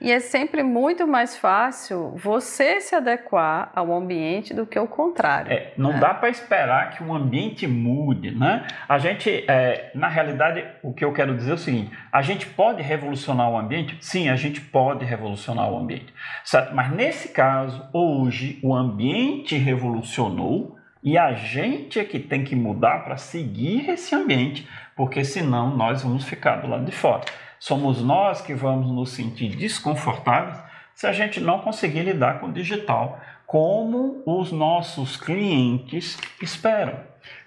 E 0.01 0.11
é 0.11 0.19
sempre 0.19 0.63
muito 0.63 1.07
mais 1.07 1.37
fácil 1.37 2.13
você 2.15 2.81
se 2.81 2.95
adequar 2.95 3.71
ao 3.75 3.93
ambiente 3.93 4.53
do 4.53 4.65
que 4.65 4.77
o 4.79 4.87
contrário. 4.87 5.51
É, 5.51 5.73
não 5.77 5.93
né? 5.93 5.99
dá 5.99 6.13
para 6.13 6.29
esperar 6.29 6.91
que 6.91 7.03
o 7.03 7.13
ambiente 7.13 7.67
mude, 7.67 8.31
né? 8.31 8.65
A 8.87 8.97
gente, 8.97 9.45
é, 9.47 9.91
na 9.93 10.07
realidade, 10.07 10.65
o 10.81 10.93
que 10.93 11.03
eu 11.03 11.13
quero 11.13 11.35
dizer 11.35 11.51
é 11.51 11.53
o 11.55 11.57
seguinte: 11.57 11.91
a 12.11 12.21
gente 12.21 12.45
pode 12.45 12.81
revolucionar 12.81 13.49
o 13.49 13.57
ambiente? 13.57 13.97
Sim, 14.01 14.29
a 14.29 14.35
gente 14.35 14.61
pode 14.61 15.05
revolucionar 15.05 15.69
o 15.69 15.77
ambiente, 15.77 16.13
certo? 16.43 16.73
Mas 16.75 16.91
nesse 16.91 17.29
caso, 17.29 17.87
hoje, 17.93 18.59
o 18.63 18.73
ambiente 18.73 19.55
revolucionou. 19.57 20.77
E 21.01 21.17
a 21.17 21.31
gente 21.31 21.97
é 21.97 22.03
que 22.03 22.19
tem 22.19 22.43
que 22.43 22.57
mudar 22.57 23.05
para 23.05 23.15
seguir 23.15 23.89
esse 23.89 24.13
ambiente, 24.13 24.67
porque 24.97 25.23
senão 25.23 25.73
nós 25.73 26.03
vamos 26.03 26.25
ficar 26.25 26.57
do 26.57 26.67
lado 26.67 26.83
de 26.83 26.91
fora. 26.91 27.23
Somos 27.59 28.01
nós 28.01 28.41
que 28.41 28.53
vamos 28.53 28.91
nos 28.91 29.11
sentir 29.11 29.55
desconfortáveis 29.55 30.57
se 30.95 31.05
a 31.05 31.11
gente 31.11 31.39
não 31.39 31.59
conseguir 31.59 32.03
lidar 32.03 32.39
com 32.39 32.47
o 32.47 32.51
digital 32.51 33.19
como 33.45 34.21
os 34.25 34.51
nossos 34.51 35.17
clientes 35.17 36.17
esperam. 36.41 36.99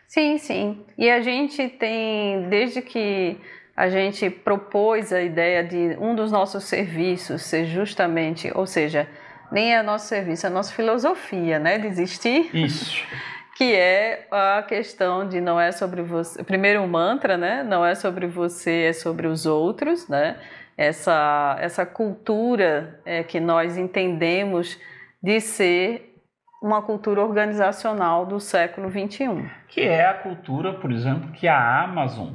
Sim, 0.06 0.36
sim. 0.36 0.84
E 0.98 1.08
a 1.10 1.22
gente 1.22 1.68
tem, 1.68 2.48
desde 2.48 2.82
que 2.82 3.38
a 3.76 3.88
gente 3.88 4.28
propôs 4.28 5.12
a 5.12 5.22
ideia 5.22 5.64
de 5.64 5.96
um 5.98 6.14
dos 6.14 6.30
nossos 6.30 6.64
serviços 6.64 7.42
ser 7.42 7.66
justamente, 7.66 8.50
ou 8.54 8.66
seja, 8.66 9.08
nem 9.50 9.74
é 9.74 9.82
nosso 9.82 10.08
serviço, 10.08 10.46
é 10.46 10.48
a 10.48 10.52
nossa 10.52 10.72
filosofia, 10.72 11.58
né, 11.58 11.78
de 11.78 11.86
existir. 11.86 12.50
Isso. 12.54 13.02
que 13.62 13.76
é 13.76 14.26
a 14.28 14.60
questão 14.60 15.28
de 15.28 15.40
não 15.40 15.60
é 15.60 15.70
sobre 15.70 16.02
você. 16.02 16.42
Primeiro, 16.42 16.82
o 16.82 16.88
mantra, 16.88 17.36
né? 17.36 17.62
Não 17.62 17.86
é 17.86 17.94
sobre 17.94 18.26
você, 18.26 18.86
é 18.88 18.92
sobre 18.92 19.28
os 19.28 19.46
outros, 19.46 20.08
né? 20.08 20.36
Essa, 20.76 21.56
essa 21.60 21.86
cultura 21.86 23.00
é, 23.04 23.22
que 23.22 23.38
nós 23.38 23.78
entendemos 23.78 24.76
de 25.22 25.40
ser 25.40 26.18
uma 26.60 26.82
cultura 26.82 27.22
organizacional 27.22 28.26
do 28.26 28.40
século 28.40 28.90
XXI. 28.90 29.48
Que 29.68 29.82
é 29.82 30.06
a 30.06 30.14
cultura, 30.14 30.72
por 30.72 30.90
exemplo, 30.90 31.30
que 31.30 31.46
a 31.46 31.84
Amazon 31.84 32.30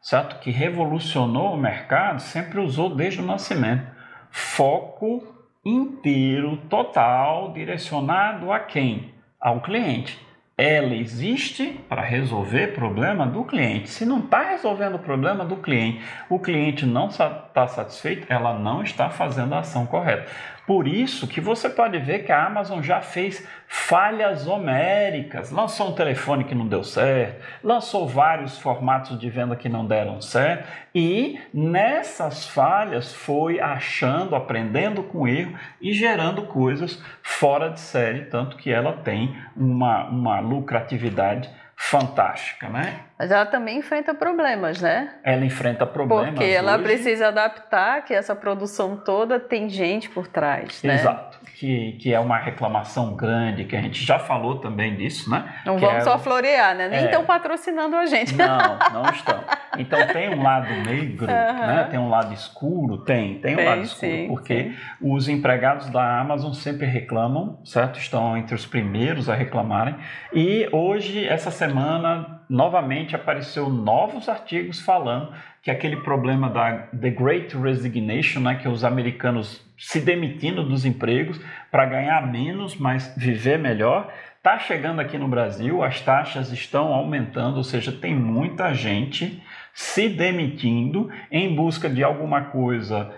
certo? 0.00 0.38
Que 0.38 0.52
revolucionou 0.52 1.54
o 1.54 1.58
mercado, 1.58 2.20
sempre 2.20 2.60
usou 2.60 2.94
desde 2.94 3.20
o 3.20 3.26
nascimento. 3.26 3.84
Foco 4.30 5.26
inteiro, 5.66 6.56
total, 6.70 7.52
direcionado 7.52 8.52
a 8.52 8.60
quem? 8.60 9.12
Ao 9.40 9.60
cliente 9.60 10.27
ela 10.58 10.92
existe 10.92 11.80
para 11.88 12.02
resolver 12.02 12.74
problema 12.74 13.24
do 13.24 13.44
cliente. 13.44 13.88
Se 13.88 14.04
não 14.04 14.18
está 14.18 14.42
resolvendo 14.50 14.96
o 14.96 14.98
problema 14.98 15.44
do 15.44 15.54
cliente, 15.56 16.02
o 16.28 16.40
cliente 16.40 16.84
não 16.84 17.06
está 17.06 17.68
satisfeito, 17.68 18.26
ela 18.28 18.58
não 18.58 18.82
está 18.82 19.08
fazendo 19.08 19.54
a 19.54 19.60
ação 19.60 19.86
correta. 19.86 20.28
Por 20.68 20.86
isso 20.86 21.26
que 21.26 21.40
você 21.40 21.70
pode 21.70 21.98
ver 21.98 22.26
que 22.26 22.30
a 22.30 22.44
Amazon 22.44 22.82
já 22.82 23.00
fez 23.00 23.42
falhas 23.66 24.46
homéricas, 24.46 25.50
lançou 25.50 25.88
um 25.88 25.94
telefone 25.94 26.44
que 26.44 26.54
não 26.54 26.68
deu 26.68 26.84
certo, 26.84 27.42
lançou 27.64 28.06
vários 28.06 28.58
formatos 28.58 29.18
de 29.18 29.30
venda 29.30 29.56
que 29.56 29.66
não 29.66 29.86
deram 29.86 30.20
certo 30.20 30.68
e 30.94 31.40
nessas 31.54 32.46
falhas 32.46 33.14
foi 33.14 33.58
achando, 33.58 34.36
aprendendo 34.36 35.02
com 35.02 35.26
erro 35.26 35.58
e 35.80 35.94
gerando 35.94 36.42
coisas 36.42 37.02
fora 37.22 37.70
de 37.70 37.80
série, 37.80 38.26
tanto 38.26 38.58
que 38.58 38.70
ela 38.70 38.92
tem 38.92 39.34
uma, 39.56 40.04
uma 40.10 40.38
lucratividade 40.40 41.48
fantástica, 41.80 42.68
né? 42.68 43.02
Mas 43.16 43.30
ela 43.30 43.46
também 43.46 43.78
enfrenta 43.78 44.12
problemas, 44.12 44.82
né? 44.82 45.14
Ela 45.22 45.44
enfrenta 45.44 45.86
problemas. 45.86 46.30
Porque 46.30 46.44
ela 46.44 46.74
hoje. 46.74 46.82
precisa 46.82 47.28
adaptar 47.28 48.04
que 48.04 48.12
essa 48.12 48.34
produção 48.34 48.96
toda 48.96 49.38
tem 49.38 49.68
gente 49.68 50.10
por 50.10 50.26
trás, 50.26 50.82
né? 50.82 50.96
Exato. 50.96 51.37
Que, 51.58 51.92
que 51.92 52.14
é 52.14 52.20
uma 52.20 52.38
reclamação 52.38 53.16
grande, 53.16 53.64
que 53.64 53.74
a 53.74 53.80
gente 53.80 54.04
já 54.04 54.16
falou 54.16 54.58
também 54.58 54.94
disso, 54.94 55.28
né? 55.28 55.56
Não 55.64 55.74
que 55.74 55.84
vamos 55.84 55.96
é... 55.96 56.00
só 56.02 56.16
florear, 56.16 56.76
né? 56.76 56.88
Nem 56.88 57.06
estão 57.06 57.22
é... 57.22 57.24
patrocinando 57.24 57.96
a 57.96 58.06
gente. 58.06 58.36
Não, 58.36 58.78
não 58.92 59.10
estão. 59.10 59.42
Então 59.76 60.06
tem 60.06 60.28
um 60.28 60.40
lado 60.42 60.68
negro, 60.68 61.26
uhum. 61.26 61.66
né? 61.66 61.88
Tem 61.90 61.98
um 61.98 62.08
lado 62.08 62.32
escuro? 62.32 62.98
Tem, 62.98 63.40
tem 63.40 63.54
um 63.54 63.56
tem, 63.56 63.66
lado 63.66 63.82
escuro. 63.82 64.12
Sim, 64.12 64.28
porque 64.28 64.64
sim. 64.64 64.76
os 65.00 65.28
empregados 65.28 65.90
da 65.90 66.20
Amazon 66.20 66.52
sempre 66.52 66.86
reclamam, 66.86 67.58
certo? 67.64 67.98
Estão 67.98 68.36
entre 68.36 68.54
os 68.54 68.64
primeiros 68.64 69.28
a 69.28 69.34
reclamarem. 69.34 69.96
E 70.32 70.68
hoje, 70.70 71.26
essa 71.26 71.50
semana, 71.50 72.37
novamente 72.48 73.14
apareceu 73.14 73.68
novos 73.68 74.28
artigos 74.28 74.80
falando 74.80 75.32
que 75.62 75.70
aquele 75.70 75.96
problema 75.96 76.48
da 76.48 76.88
The 76.98 77.10
Great 77.10 77.56
Resignation, 77.56 78.40
né, 78.40 78.54
que 78.56 78.68
os 78.68 78.84
americanos 78.84 79.62
se 79.76 80.00
demitindo 80.00 80.64
dos 80.64 80.84
empregos 80.84 81.40
para 81.70 81.84
ganhar 81.86 82.26
menos, 82.26 82.76
mas 82.76 83.14
viver 83.16 83.58
melhor, 83.58 84.12
está 84.36 84.58
chegando 84.58 85.00
aqui 85.00 85.18
no 85.18 85.28
Brasil, 85.28 85.82
as 85.82 86.00
taxas 86.00 86.50
estão 86.52 86.92
aumentando, 86.92 87.58
ou 87.58 87.64
seja, 87.64 87.92
tem 87.92 88.14
muita 88.14 88.72
gente 88.72 89.42
se 89.74 90.08
demitindo 90.08 91.10
em 91.30 91.54
busca 91.54 91.88
de 91.88 92.02
alguma 92.02 92.46
coisa 92.46 93.12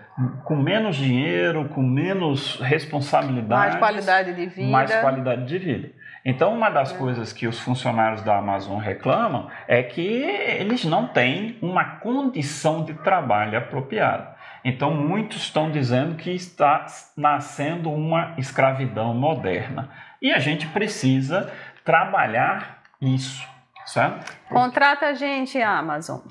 com 0.45 0.57
menos 0.57 0.97
dinheiro, 0.97 1.69
com 1.71 1.83
menos 1.83 2.61
responsabilidade, 2.61 3.49
mais 3.49 3.77
qualidade 3.77 4.35
de 4.35 4.47
vida. 4.47 4.69
Mais 4.69 4.95
qualidade 4.95 5.47
de 5.47 5.59
vida. 5.59 5.91
Então, 6.25 6.53
uma 6.53 6.69
das 6.69 6.93
é. 6.93 6.97
coisas 6.97 7.33
que 7.33 7.47
os 7.47 7.59
funcionários 7.59 8.23
da 8.23 8.37
Amazon 8.37 8.79
reclamam 8.79 9.49
é 9.67 9.83
que 9.83 10.01
eles 10.01 10.85
não 10.85 11.07
têm 11.07 11.59
uma 11.63 11.85
condição 11.97 12.85
de 12.85 12.95
trabalho 12.95 13.57
apropriada. 13.57 14.37
Então, 14.65 14.95
muitos 14.95 15.39
estão 15.39 15.71
dizendo 15.71 16.17
que 16.17 16.31
está 16.31 16.85
nascendo 17.17 17.91
uma 17.91 18.35
escravidão 18.37 19.15
moderna. 19.15 19.91
E 20.21 20.31
a 20.33 20.39
gente 20.39 20.67
precisa 20.67 21.51
trabalhar 21.85 22.83
isso. 23.01 23.49
Certo? 23.87 24.37
Contrata 24.49 25.07
a 25.07 25.15
gente, 25.15 25.61
Amazon. 25.61 26.21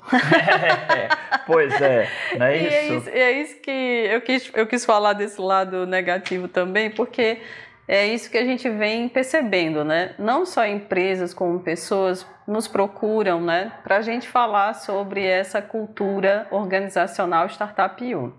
É, 0.90 1.08
pois 1.46 1.80
é, 1.80 2.08
não 2.38 2.46
é 2.46 2.56
isso? 2.56 2.66
E 2.66 2.74
é 2.74 2.96
isso, 2.96 3.08
é 3.10 3.32
isso 3.32 3.60
que 3.60 3.70
eu 3.70 4.20
quis, 4.20 4.52
eu 4.54 4.66
quis 4.66 4.84
falar 4.84 5.12
desse 5.14 5.40
lado 5.40 5.86
negativo 5.86 6.48
também, 6.48 6.90
porque 6.90 7.40
é 7.92 8.06
isso 8.06 8.30
que 8.30 8.38
a 8.38 8.44
gente 8.44 8.70
vem 8.70 9.08
percebendo, 9.08 9.84
né? 9.84 10.14
Não 10.16 10.46
só 10.46 10.64
empresas 10.64 11.34
como 11.34 11.58
pessoas 11.58 12.24
nos 12.46 12.68
procuram, 12.68 13.40
né, 13.40 13.72
para 13.82 13.96
a 13.96 14.00
gente 14.00 14.28
falar 14.28 14.74
sobre 14.74 15.26
essa 15.26 15.60
cultura 15.60 16.46
organizacional 16.52 17.46
Startup 17.48 18.14
U. 18.14 18.32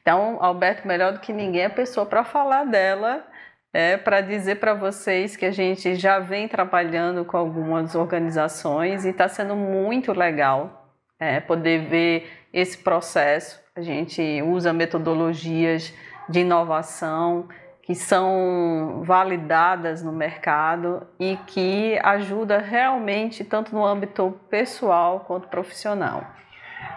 Então, 0.00 0.38
Alberto, 0.40 0.86
melhor 0.86 1.12
do 1.12 1.18
que 1.18 1.32
ninguém 1.32 1.62
é 1.62 1.66
a 1.66 1.70
pessoa 1.70 2.06
para 2.06 2.22
falar 2.22 2.66
dela, 2.66 3.26
é 3.72 3.96
para 3.96 4.20
dizer 4.20 4.60
para 4.60 4.74
vocês 4.74 5.34
que 5.34 5.44
a 5.44 5.50
gente 5.50 5.96
já 5.96 6.20
vem 6.20 6.46
trabalhando 6.46 7.24
com 7.24 7.36
algumas 7.36 7.96
organizações 7.96 9.04
e 9.04 9.08
está 9.08 9.26
sendo 9.26 9.56
muito 9.56 10.12
legal 10.12 10.88
é, 11.18 11.40
poder 11.40 11.88
ver 11.88 12.30
esse 12.52 12.78
processo. 12.78 13.60
A 13.74 13.80
gente 13.80 14.40
usa 14.42 14.72
metodologias 14.72 15.92
de 16.28 16.40
inovação 16.40 17.48
que 17.84 17.94
são 17.94 19.02
validadas 19.04 20.02
no 20.02 20.10
mercado 20.10 21.06
e 21.20 21.36
que 21.46 21.98
ajuda 22.02 22.58
realmente 22.58 23.44
tanto 23.44 23.74
no 23.74 23.84
âmbito 23.84 24.38
pessoal 24.48 25.20
quanto 25.20 25.48
profissional. 25.48 26.24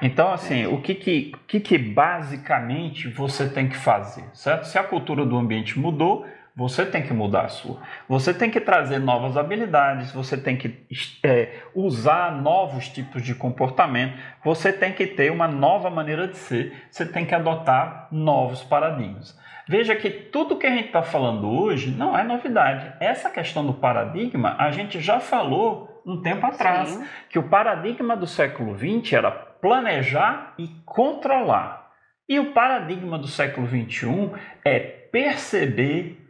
Então, 0.01 0.31
assim, 0.31 0.65
o 0.65 0.81
que 0.81 0.95
que, 0.95 1.35
que 1.47 1.59
que 1.59 1.77
basicamente 1.77 3.09
você 3.09 3.49
tem 3.49 3.67
que 3.67 3.75
fazer, 3.75 4.23
certo? 4.33 4.65
Se 4.65 4.77
a 4.77 4.83
cultura 4.83 5.25
do 5.25 5.37
ambiente 5.37 5.77
mudou, 5.77 6.25
você 6.55 6.85
tem 6.85 7.03
que 7.03 7.13
mudar 7.13 7.45
a 7.45 7.49
sua. 7.49 7.79
Você 8.07 8.33
tem 8.33 8.49
que 8.49 8.59
trazer 8.59 8.99
novas 8.99 9.37
habilidades, 9.37 10.11
você 10.11 10.37
tem 10.37 10.55
que 10.57 10.87
é, 11.23 11.63
usar 11.75 12.31
novos 12.31 12.87
tipos 12.89 13.21
de 13.21 13.35
comportamento, 13.35 14.17
você 14.43 14.73
tem 14.73 14.93
que 14.93 15.05
ter 15.05 15.31
uma 15.31 15.47
nova 15.47 15.89
maneira 15.89 16.27
de 16.27 16.37
ser, 16.37 16.73
você 16.89 17.05
tem 17.05 17.25
que 17.25 17.35
adotar 17.35 18.07
novos 18.11 18.63
paradigmas. 18.63 19.37
Veja 19.67 19.95
que 19.95 20.09
tudo 20.09 20.57
que 20.57 20.65
a 20.65 20.71
gente 20.71 20.87
está 20.87 21.01
falando 21.01 21.49
hoje 21.49 21.91
não 21.91 22.17
é 22.17 22.23
novidade. 22.23 22.93
Essa 22.99 23.29
questão 23.29 23.65
do 23.65 23.73
paradigma 23.73 24.55
a 24.57 24.71
gente 24.71 24.99
já 25.01 25.19
falou 25.19 26.01
um 26.05 26.21
tempo 26.21 26.45
atrás, 26.45 26.89
Sim. 26.89 27.05
que 27.29 27.37
o 27.37 27.49
paradigma 27.49 28.15
do 28.15 28.25
século 28.25 28.77
XX 28.77 29.13
era 29.13 29.29
planejar 29.29 30.53
e 30.57 30.69
controlar. 30.85 31.91
E 32.29 32.39
o 32.39 32.53
paradigma 32.53 33.17
do 33.17 33.27
século 33.27 33.67
XXI 33.67 34.31
é 34.63 34.79
perceber 34.79 36.23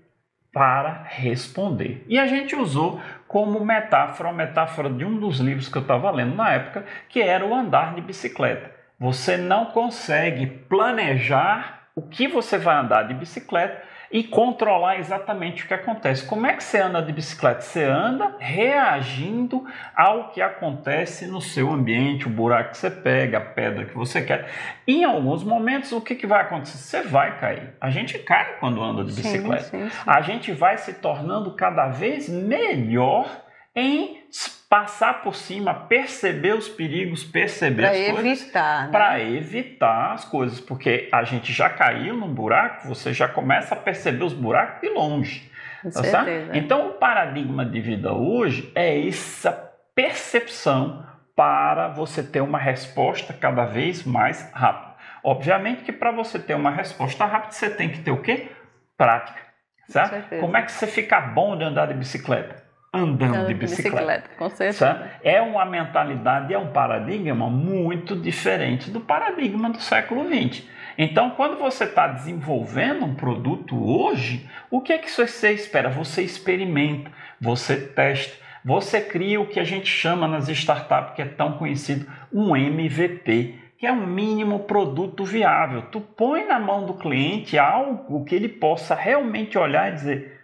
para 0.51 1.03
responder. 1.05 2.03
E 2.07 2.17
a 2.17 2.25
gente 2.25 2.55
usou 2.55 2.99
como 3.27 3.63
metáfora, 3.63 4.29
a 4.29 4.33
metáfora 4.33 4.89
de 4.89 5.05
um 5.05 5.19
dos 5.19 5.39
livros 5.39 5.69
que 5.69 5.77
eu 5.77 5.83
estava 5.83 6.09
lendo 6.09 6.35
na 6.35 6.53
época, 6.53 6.85
que 7.09 7.21
era 7.21 7.45
o 7.45 7.53
andar 7.53 7.93
de 7.93 8.01
bicicleta. 8.01 8.71
Você 8.99 9.37
não 9.37 9.67
consegue 9.67 10.47
planejar 10.47 11.76
o 11.97 12.01
que 12.03 12.27
você 12.27 12.59
vai 12.59 12.77
andar 12.77 13.07
de 13.07 13.15
bicicleta 13.15 13.81
e 14.11 14.23
controlar 14.23 14.99
exatamente 14.99 15.63
o 15.63 15.67
que 15.67 15.73
acontece. 15.73 16.23
Como 16.27 16.45
é 16.45 16.53
que 16.53 16.63
você 16.63 16.79
anda 16.79 17.01
de 17.01 17.11
bicicleta? 17.11 17.61
Você 17.61 17.83
anda 17.83 18.35
reagindo 18.37 19.65
ao 19.95 20.29
que 20.29 20.39
acontece 20.39 21.25
no 21.25 21.41
seu 21.41 21.71
ambiente, 21.71 22.27
o 22.27 22.29
buraco 22.29 22.69
que 22.69 22.77
você 22.77 22.91
pega, 22.91 23.39
a 23.39 23.41
pedra 23.41 23.85
que 23.85 23.95
você 23.95 24.21
quer. 24.21 24.47
Em 24.87 25.03
alguns 25.03 25.43
momentos, 25.43 25.91
o 25.91 25.99
que, 25.99 26.13
que 26.13 26.27
vai 26.27 26.41
acontecer? 26.41 26.77
Você 26.77 27.01
vai 27.01 27.39
cair. 27.39 27.73
A 27.81 27.89
gente 27.89 28.19
cai 28.19 28.59
quando 28.59 28.79
anda 28.81 29.03
de 29.03 29.13
bicicleta. 29.13 29.63
Sim, 29.63 29.85
sim, 29.85 29.89
sim. 29.89 30.03
A 30.05 30.21
gente 30.21 30.51
vai 30.51 30.77
se 30.77 30.93
tornando 30.93 31.55
cada 31.55 31.87
vez 31.87 32.29
melhor 32.29 33.27
em 33.75 34.26
passar 34.69 35.21
por 35.21 35.35
cima, 35.35 35.73
perceber 35.73 36.53
os 36.53 36.67
perigos, 36.67 37.23
perceber 37.23 37.83
pra 37.83 37.91
as 37.91 37.97
evitar, 37.97 38.21
coisas. 38.21 38.53
Né? 38.53 38.89
Para 38.91 39.23
evitar 39.23 40.13
as 40.13 40.25
coisas. 40.25 40.59
Porque 40.59 41.09
a 41.11 41.23
gente 41.23 41.53
já 41.53 41.69
caiu 41.69 42.15
num 42.15 42.33
buraco, 42.33 42.87
você 42.87 43.13
já 43.13 43.27
começa 43.27 43.75
a 43.75 43.77
perceber 43.77 44.23
os 44.23 44.33
buracos 44.33 44.81
de 44.81 44.89
longe. 44.89 45.51
Tá 45.83 46.25
então, 46.53 46.89
o 46.89 46.93
paradigma 46.93 47.65
de 47.65 47.79
vida 47.79 48.11
hoje 48.11 48.71
é 48.75 49.07
essa 49.07 49.51
percepção 49.95 51.05
para 51.35 51.87
você 51.89 52.23
ter 52.23 52.41
uma 52.41 52.57
resposta 52.57 53.31
cada 53.31 53.63
vez 53.63 54.03
mais 54.03 54.51
rápida. 54.53 54.95
Obviamente 55.23 55.83
que 55.83 55.91
para 55.91 56.11
você 56.11 56.39
ter 56.39 56.55
uma 56.55 56.71
resposta 56.71 57.25
rápida, 57.25 57.53
você 57.53 57.69
tem 57.69 57.89
que 57.89 57.99
ter 57.99 58.11
o 58.11 58.21
quê? 58.21 58.49
Prática. 58.97 59.39
Certo? 59.87 60.39
Como 60.39 60.57
é 60.57 60.63
que 60.63 60.71
você 60.71 60.87
fica 60.87 61.21
bom 61.21 61.57
de 61.57 61.63
andar 61.63 61.85
de 61.87 61.93
bicicleta? 61.93 62.66
Andando 62.97 63.47
de 63.47 63.53
bicicleta. 63.53 63.95
bicicleta 63.95 64.29
com 64.37 64.49
certeza. 64.49 65.11
É 65.23 65.41
uma 65.41 65.65
mentalidade, 65.65 66.53
é 66.53 66.57
um 66.57 66.71
paradigma 66.71 67.49
muito 67.49 68.15
diferente 68.15 68.89
do 68.89 68.99
paradigma 68.99 69.69
do 69.69 69.79
século 69.79 70.25
XX. 70.25 70.63
Então, 70.97 71.31
quando 71.31 71.57
você 71.57 71.83
está 71.83 72.07
desenvolvendo 72.07 73.05
um 73.05 73.13
produto 73.13 73.75
hoje, 73.77 74.49
o 74.71 74.81
que 74.81 74.91
é 74.91 74.97
que 74.97 75.11
você 75.11 75.51
espera? 75.51 75.89
Você 75.89 76.23
experimenta, 76.23 77.11
você 77.39 77.77
testa, 77.77 78.35
você 78.65 78.99
cria 78.99 79.39
o 79.39 79.47
que 79.47 79.59
a 79.59 79.63
gente 79.63 79.87
chama 79.87 80.27
nas 80.27 80.49
startups, 80.49 81.13
que 81.15 81.21
é 81.21 81.25
tão 81.25 81.53
conhecido, 81.53 82.05
um 82.33 82.55
MVP, 82.55 83.55
que 83.77 83.85
é 83.85 83.91
um 83.91 84.07
mínimo 84.07 84.61
produto 84.61 85.23
viável. 85.23 85.83
Tu 85.83 86.01
põe 86.01 86.45
na 86.45 86.59
mão 86.59 86.85
do 86.85 86.95
cliente 86.95 87.57
algo 87.59 88.25
que 88.25 88.33
ele 88.33 88.49
possa 88.49 88.95
realmente 88.95 89.57
olhar 89.57 89.91
e 89.91 89.95
dizer: 89.95 90.39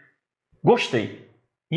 gostei, 0.63 1.22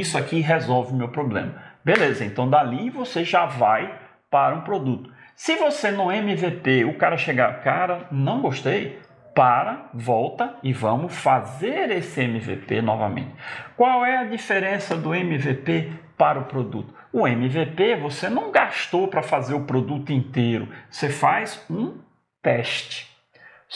isso 0.01 0.19
aqui 0.19 0.41
resolve 0.41 0.93
o 0.93 0.97
meu 0.97 1.09
problema. 1.09 1.55
Beleza, 1.85 2.25
então 2.25 2.49
dali 2.49 2.91
você 2.91 3.25
já 3.25 3.47
vai 3.47 3.99
para 4.31 4.55
um 4.55 4.63
produto. 4.63 5.13
Se 5.35 5.55
você 5.57 5.91
no 5.91 6.11
MVP, 6.11 6.85
o 6.85 6.95
cara 6.95 7.17
chegar, 7.17 7.61
cara, 7.63 8.07
não 8.11 8.41
gostei, 8.41 8.99
para, 9.35 9.91
volta 9.93 10.57
e 10.63 10.73
vamos 10.73 11.15
fazer 11.15 11.91
esse 11.91 12.23
MVP 12.23 12.81
novamente. 12.81 13.33
Qual 13.77 14.05
é 14.05 14.17
a 14.17 14.25
diferença 14.25 14.97
do 14.97 15.15
MVP 15.15 15.93
para 16.17 16.41
o 16.41 16.45
produto? 16.47 16.95
O 17.13 17.29
MVP 17.29 17.97
você 17.97 18.31
não 18.31 18.51
gastou 18.51 19.09
para 19.09 19.23
fazer 19.23 19.55
o 19.55 19.65
produto 19.65 20.11
inteiro, 20.11 20.69
você 20.91 21.11
faz 21.11 21.63
um 21.71 21.99
teste. 22.43 23.16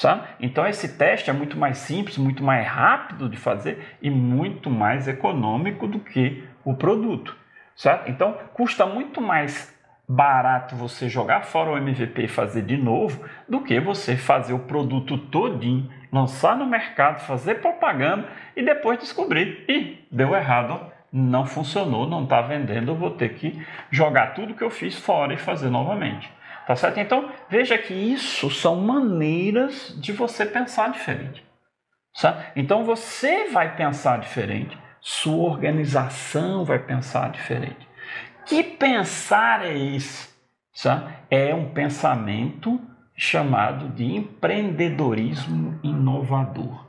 Sabe? 0.00 0.26
Então 0.40 0.66
esse 0.66 0.96
teste 0.96 1.28
é 1.28 1.32
muito 1.34 1.58
mais 1.58 1.76
simples, 1.76 2.16
muito 2.16 2.42
mais 2.42 2.66
rápido 2.66 3.28
de 3.28 3.36
fazer 3.36 3.98
e 4.00 4.08
muito 4.08 4.70
mais 4.70 5.06
econômico 5.06 5.86
do 5.86 6.00
que 6.00 6.42
o 6.64 6.72
produto. 6.72 7.36
Então 8.06 8.34
custa 8.54 8.86
muito 8.86 9.20
mais 9.20 9.78
barato 10.08 10.74
você 10.74 11.06
jogar 11.06 11.42
fora 11.42 11.72
o 11.72 11.76
MVP 11.76 12.22
e 12.22 12.28
fazer 12.28 12.62
de 12.62 12.78
novo 12.78 13.22
do 13.46 13.60
que 13.60 13.78
você 13.78 14.16
fazer 14.16 14.54
o 14.54 14.60
produto 14.60 15.18
todinho, 15.18 15.90
lançar 16.10 16.56
no 16.56 16.64
mercado, 16.64 17.20
fazer 17.20 17.56
propaganda 17.56 18.26
e 18.56 18.62
depois 18.62 18.98
descobrir 18.98 19.66
e 19.68 20.02
deu 20.10 20.34
errado, 20.34 20.80
não 21.12 21.44
funcionou, 21.44 22.08
não 22.08 22.24
está 22.24 22.40
vendendo, 22.40 22.92
eu 22.92 22.96
vou 22.96 23.10
ter 23.10 23.34
que 23.34 23.62
jogar 23.90 24.28
tudo 24.28 24.54
que 24.54 24.64
eu 24.64 24.70
fiz 24.70 24.98
fora 24.98 25.34
e 25.34 25.36
fazer 25.36 25.68
novamente. 25.68 26.32
Tá 26.70 26.76
certo? 26.76 27.00
Então, 27.00 27.32
veja 27.48 27.76
que 27.76 27.92
isso 27.92 28.48
são 28.48 28.76
maneiras 28.76 29.92
de 30.00 30.12
você 30.12 30.46
pensar 30.46 30.92
diferente. 30.92 31.44
Certo? 32.14 32.52
Então, 32.54 32.84
você 32.84 33.48
vai 33.48 33.74
pensar 33.74 34.20
diferente, 34.20 34.78
sua 35.00 35.50
organização 35.50 36.64
vai 36.64 36.78
pensar 36.78 37.32
diferente. 37.32 37.88
Que 38.46 38.62
pensar 38.62 39.66
é 39.66 39.76
esse? 39.76 40.32
Sabe? 40.72 41.12
É 41.28 41.52
um 41.52 41.70
pensamento 41.70 42.80
chamado 43.16 43.88
de 43.88 44.04
empreendedorismo 44.04 45.80
inovador. 45.82 46.86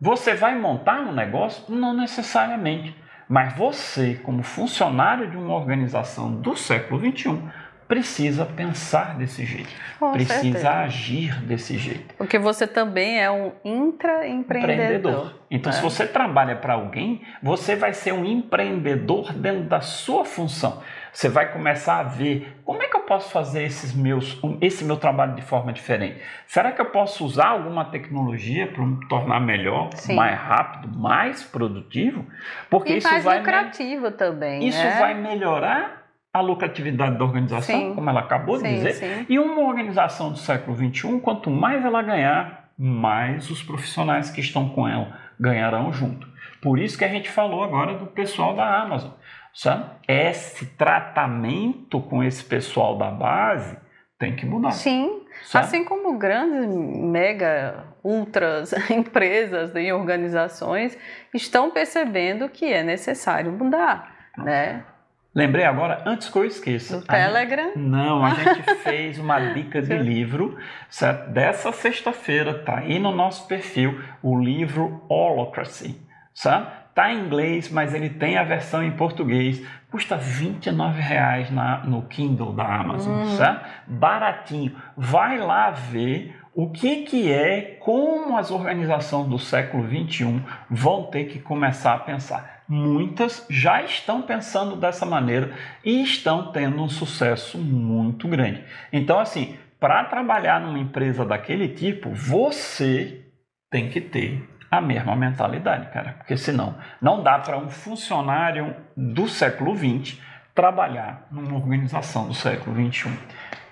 Você 0.00 0.36
vai 0.36 0.56
montar 0.56 1.00
um 1.00 1.12
negócio? 1.12 1.64
Não 1.68 1.92
necessariamente. 1.92 2.94
Mas 3.28 3.52
você, 3.54 4.14
como 4.14 4.44
funcionário 4.44 5.28
de 5.28 5.36
uma 5.36 5.56
organização 5.56 6.40
do 6.40 6.54
século 6.54 7.00
XXI, 7.00 7.42
precisa 7.88 8.44
pensar 8.44 9.16
desse 9.16 9.46
jeito, 9.46 9.70
Com 9.98 10.12
precisa 10.12 10.42
certeza. 10.42 10.70
agir 10.70 11.40
desse 11.40 11.78
jeito. 11.78 12.14
Porque 12.16 12.38
você 12.38 12.66
também 12.66 13.18
é 13.18 13.30
um 13.30 13.52
intraempreendedor. 13.64 15.32
Então, 15.50 15.70
é. 15.70 15.74
se 15.74 15.80
você 15.80 16.06
trabalha 16.06 16.54
para 16.54 16.74
alguém, 16.74 17.22
você 17.42 17.74
vai 17.74 17.94
ser 17.94 18.12
um 18.12 18.26
empreendedor 18.26 19.32
dentro 19.32 19.62
da 19.62 19.80
sua 19.80 20.26
função. 20.26 20.82
Você 21.10 21.30
vai 21.30 21.50
começar 21.50 22.00
a 22.00 22.02
ver 22.02 22.60
como 22.62 22.82
é 22.82 22.86
que 22.86 22.96
eu 22.96 23.00
posso 23.00 23.30
fazer 23.30 23.64
esses 23.64 23.94
meus, 23.94 24.38
esse 24.60 24.84
meu 24.84 24.98
trabalho 24.98 25.34
de 25.34 25.42
forma 25.42 25.72
diferente. 25.72 26.20
Será 26.46 26.70
que 26.72 26.80
eu 26.82 26.86
posso 26.90 27.24
usar 27.24 27.48
alguma 27.48 27.86
tecnologia 27.86 28.66
para 28.66 28.84
me 28.84 29.08
tornar 29.08 29.40
melhor, 29.40 29.88
Sim. 29.94 30.14
mais 30.14 30.38
rápido, 30.38 30.96
mais 30.98 31.42
produtivo? 31.42 32.26
Porque 32.68 32.92
e 32.92 32.98
isso 32.98 33.08
mais 33.08 33.24
vai 33.24 33.38
lucrativo 33.38 34.10
também. 34.10 34.68
Isso 34.68 34.78
né? 34.78 34.98
vai 35.00 35.14
melhorar 35.14 36.07
a 36.38 36.42
lucratividade 36.42 37.18
da 37.18 37.24
organização, 37.24 37.80
sim. 37.80 37.94
como 37.94 38.08
ela 38.08 38.20
acabou 38.20 38.56
de 38.56 38.68
sim, 38.68 38.74
dizer, 38.74 38.92
sim. 38.94 39.26
e 39.28 39.38
uma 39.38 39.62
organização 39.62 40.32
do 40.32 40.38
século 40.38 40.76
XXI, 40.76 41.20
quanto 41.20 41.50
mais 41.50 41.84
ela 41.84 42.02
ganhar, 42.02 42.70
mais 42.78 43.50
os 43.50 43.62
profissionais 43.62 44.30
que 44.30 44.40
estão 44.40 44.68
com 44.68 44.88
ela 44.88 45.18
ganharão 45.38 45.92
junto. 45.92 46.28
Por 46.60 46.78
isso 46.78 46.98
que 46.98 47.04
a 47.04 47.08
gente 47.08 47.30
falou 47.30 47.62
agora 47.62 47.94
do 47.94 48.06
pessoal 48.06 48.54
da 48.54 48.82
Amazon. 48.82 49.10
Sabe? 49.54 49.90
Esse 50.06 50.66
tratamento 50.76 52.00
com 52.00 52.22
esse 52.22 52.44
pessoal 52.44 52.96
da 52.96 53.10
base 53.10 53.76
tem 54.18 54.34
que 54.34 54.44
mudar. 54.44 54.72
Sim, 54.72 55.22
sabe? 55.44 55.64
assim 55.64 55.84
como 55.84 56.18
grandes, 56.18 56.74
mega, 56.76 57.84
ultras 58.02 58.72
empresas 58.90 59.72
e 59.74 59.92
organizações 59.92 60.98
estão 61.32 61.70
percebendo 61.70 62.48
que 62.48 62.72
é 62.72 62.82
necessário 62.82 63.52
mudar, 63.52 64.30
né? 64.38 64.84
Lembrei 65.34 65.64
agora, 65.64 66.02
antes 66.06 66.28
que 66.28 66.36
eu 66.36 66.44
esqueça. 66.44 66.98
Do 66.98 67.06
Telegram? 67.06 67.72
não, 67.76 68.24
a 68.24 68.30
gente 68.30 68.62
fez 68.82 69.18
uma 69.18 69.38
dica 69.38 69.80
de 69.80 69.96
livro, 69.96 70.56
certo? 70.88 71.30
Dessa 71.30 71.70
sexta-feira, 71.70 72.54
tá 72.54 72.78
aí 72.78 72.98
no 72.98 73.14
nosso 73.14 73.46
perfil, 73.46 74.00
o 74.22 74.38
livro 74.38 75.04
Holocracy, 75.08 76.00
certo? 76.34 76.78
Tá 76.94 77.12
em 77.12 77.20
inglês, 77.20 77.70
mas 77.70 77.94
ele 77.94 78.10
tem 78.10 78.36
a 78.36 78.42
versão 78.42 78.82
em 78.82 78.90
português. 78.90 79.64
Custa 79.90 80.16
R$ 80.16 80.56
reais 80.96 81.50
na, 81.50 81.78
no 81.84 82.02
Kindle 82.02 82.52
da 82.52 82.64
Amazon, 82.64 83.20
hum. 83.20 83.36
certo? 83.36 83.64
Baratinho. 83.86 84.74
Vai 84.96 85.38
lá 85.38 85.70
ver 85.70 86.36
o 86.52 86.70
que, 86.70 87.04
que 87.04 87.30
é, 87.30 87.78
como 87.78 88.36
as 88.36 88.50
organizações 88.50 89.28
do 89.28 89.38
século 89.38 89.86
XXI 89.86 90.42
vão 90.68 91.04
ter 91.04 91.26
que 91.26 91.38
começar 91.38 91.94
a 91.94 91.98
pensar 92.00 92.57
muitas 92.68 93.46
já 93.48 93.82
estão 93.82 94.22
pensando 94.22 94.76
dessa 94.76 95.06
maneira 95.06 95.52
e 95.84 96.02
estão 96.02 96.52
tendo 96.52 96.82
um 96.82 96.88
sucesso 96.88 97.56
muito 97.56 98.28
grande. 98.28 98.62
Então, 98.92 99.18
assim, 99.18 99.56
para 99.80 100.04
trabalhar 100.04 100.60
numa 100.60 100.78
empresa 100.78 101.24
daquele 101.24 101.68
tipo, 101.68 102.10
você 102.10 103.24
tem 103.70 103.88
que 103.88 104.00
ter 104.00 104.46
a 104.70 104.80
mesma 104.80 105.16
mentalidade, 105.16 105.90
cara, 105.90 106.12
porque 106.18 106.36
senão 106.36 106.76
não 107.00 107.22
dá 107.22 107.38
para 107.38 107.56
um 107.56 107.68
funcionário 107.68 108.76
do 108.94 109.26
século 109.28 109.74
XX 109.74 110.20
trabalhar 110.54 111.26
numa 111.30 111.56
organização 111.56 112.26
do 112.26 112.34
século 112.34 112.74
XXI. 112.90 113.10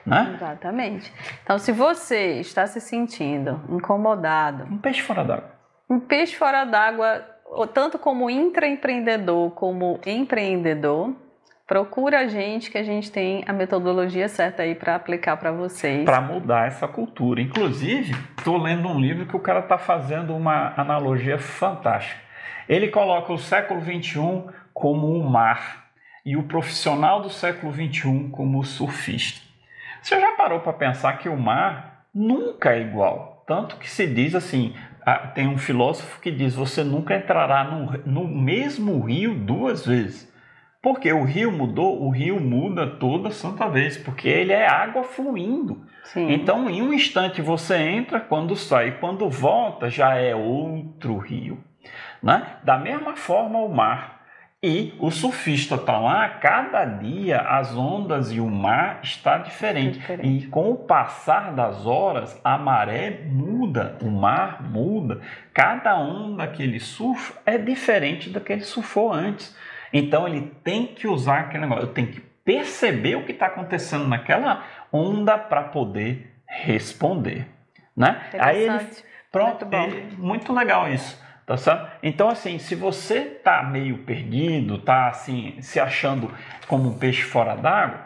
Né? 0.07 0.35
Exatamente. 0.37 1.13
Então, 1.43 1.59
se 1.59 1.73
você 1.73 2.39
está 2.39 2.67
se 2.67 2.81
sentindo 2.81 3.61
incomodado, 3.69 4.65
um 4.73 4.79
peixe 4.79 5.03
fora 5.03 5.25
d'água, 5.25 5.51
um 5.91 5.99
peixe 5.99 6.37
fora 6.37 6.65
d'água 6.65 7.36
tanto 7.73 7.99
como 7.99 8.29
intraempreendedor 8.29 9.51
como 9.53 10.01
empreendedor, 10.05 11.15
procura 11.67 12.21
a 12.21 12.27
gente 12.27 12.71
que 12.71 12.79
a 12.79 12.83
gente 12.83 13.11
tem 13.11 13.45
a 13.47 13.53
metodologia 13.53 14.29
certa 14.29 14.63
aí 14.63 14.75
para 14.75 14.95
aplicar 14.95 15.37
para 15.37 15.51
vocês. 15.51 16.05
Para 16.05 16.21
mudar 16.21 16.69
essa 16.69 16.87
cultura. 16.87 17.41
Inclusive, 17.41 18.15
estou 18.39 18.57
lendo 18.57 18.89
um 18.89 19.01
livro 19.01 19.27
que 19.27 19.37
o 19.37 19.41
cara 19.41 19.61
está 19.61 19.77
fazendo 19.77 20.35
uma 20.35 20.73
analogia 20.77 21.39
fantástica. 21.39 22.21
Ele 22.69 22.89
coloca 22.89 23.33
o 23.33 23.39
século 23.39 23.81
XXI 23.81 24.45
como 24.73 25.13
um 25.13 25.29
mar 25.29 25.87
e 26.25 26.37
o 26.37 26.43
profissional 26.43 27.21
do 27.21 27.31
século 27.31 27.73
XXI 27.73 28.29
como 28.31 28.59
o 28.59 28.65
surfista. 28.65 29.41
Você 30.03 30.21
já 30.21 30.33
parou 30.33 30.61
para 30.61 30.73
pensar 30.73 31.19
que 31.19 31.29
o 31.29 31.37
mar 31.37 32.07
nunca 32.15 32.75
é 32.75 32.81
igual? 32.81 33.45
Tanto 33.47 33.77
que 33.77 33.89
se 33.89 34.07
diz 34.07 34.35
assim, 34.35 34.75
tem 35.35 35.47
um 35.47 35.59
filósofo 35.59 36.21
que 36.21 36.31
diz: 36.31 36.55
você 36.55 36.83
nunca 36.83 37.17
entrará 37.17 37.65
no, 37.65 37.93
no 38.05 38.29
mesmo 38.29 39.01
rio 39.01 39.35
duas 39.35 39.87
vezes. 39.87 40.35
Porque 40.83 41.13
o 41.13 41.25
rio 41.25 41.51
mudou, 41.51 42.01
o 42.03 42.11
rio 42.11 42.41
muda 42.41 42.87
toda 42.87 43.31
santa 43.31 43.69
vez, 43.69 43.99
porque 43.99 44.29
ele 44.29 44.53
é 44.53 44.69
água 44.69 45.03
fluindo. 45.03 45.85
Sim. 46.05 46.31
Então, 46.33 46.71
em 46.71 46.81
um 46.81 46.93
instante 46.93 47.43
você 47.43 47.77
entra, 47.77 48.21
quando 48.21 48.55
sai, 48.55 48.99
quando 49.01 49.29
volta 49.29 49.91
já 49.91 50.15
é 50.15 50.35
outro 50.35 51.19
rio. 51.19 51.59
Né? 52.23 52.59
Da 52.63 52.79
mesma 52.79 53.17
forma, 53.17 53.59
o 53.59 53.69
mar. 53.69 54.16
E 54.69 54.93
o 54.99 55.13
surfista 55.13 55.77
está 55.77 55.97
lá, 55.97 56.29
cada 56.29 56.85
dia 56.85 57.39
as 57.39 57.77
ondas 57.77 58.33
e 58.33 58.41
o 58.41 58.51
mar 58.51 58.99
está 59.01 59.39
diferente. 59.39 60.01
diferente. 60.01 60.29
E 60.29 60.49
com 60.49 60.73
o 60.73 60.77
passar 60.77 61.53
das 61.53 61.87
horas, 61.87 62.37
a 62.43 62.59
maré 62.59 63.21
muda, 63.27 63.97
o 64.03 64.11
mar 64.11 64.61
muda. 64.61 65.21
Cada 65.55 65.97
onda 65.97 66.49
que 66.49 66.65
ele 66.65 66.81
surfa 66.81 67.41
é 67.47 67.57
diferente 67.57 68.29
da 68.29 68.41
que 68.41 68.53
ele 68.53 68.65
surfou 68.65 69.13
antes. 69.13 69.57
Então 69.93 70.27
ele 70.27 70.53
tem 70.65 70.89
que 70.89 71.07
usar 71.07 71.43
aquele 71.43 71.61
negócio, 71.61 71.85
eu 71.85 71.93
tenho 71.93 72.09
que 72.09 72.21
perceber 72.21 73.15
o 73.15 73.25
que 73.25 73.31
está 73.31 73.47
acontecendo 73.47 74.09
naquela 74.09 74.65
onda 74.93 75.39
para 75.39 75.63
poder 75.63 76.35
responder. 76.45 77.47
Né? 77.97 78.21
Aí 78.37 78.65
ele, 78.65 78.81
pronto, 79.31 79.65
muito, 79.65 79.97
ele, 79.97 80.17
muito 80.17 80.53
legal 80.53 80.89
isso. 80.93 81.25
Tá 81.47 81.57
certo? 81.57 81.89
Então, 82.03 82.29
assim, 82.29 82.59
se 82.59 82.75
você 82.75 83.21
tá 83.21 83.63
meio 83.63 83.99
perdido, 83.99 84.79
tá 84.79 85.07
assim, 85.07 85.57
se 85.63 85.79
achando 85.79 86.35
como 86.67 86.89
um 86.89 86.99
peixe 86.99 87.23
fora 87.23 87.55
d'água, 87.55 88.05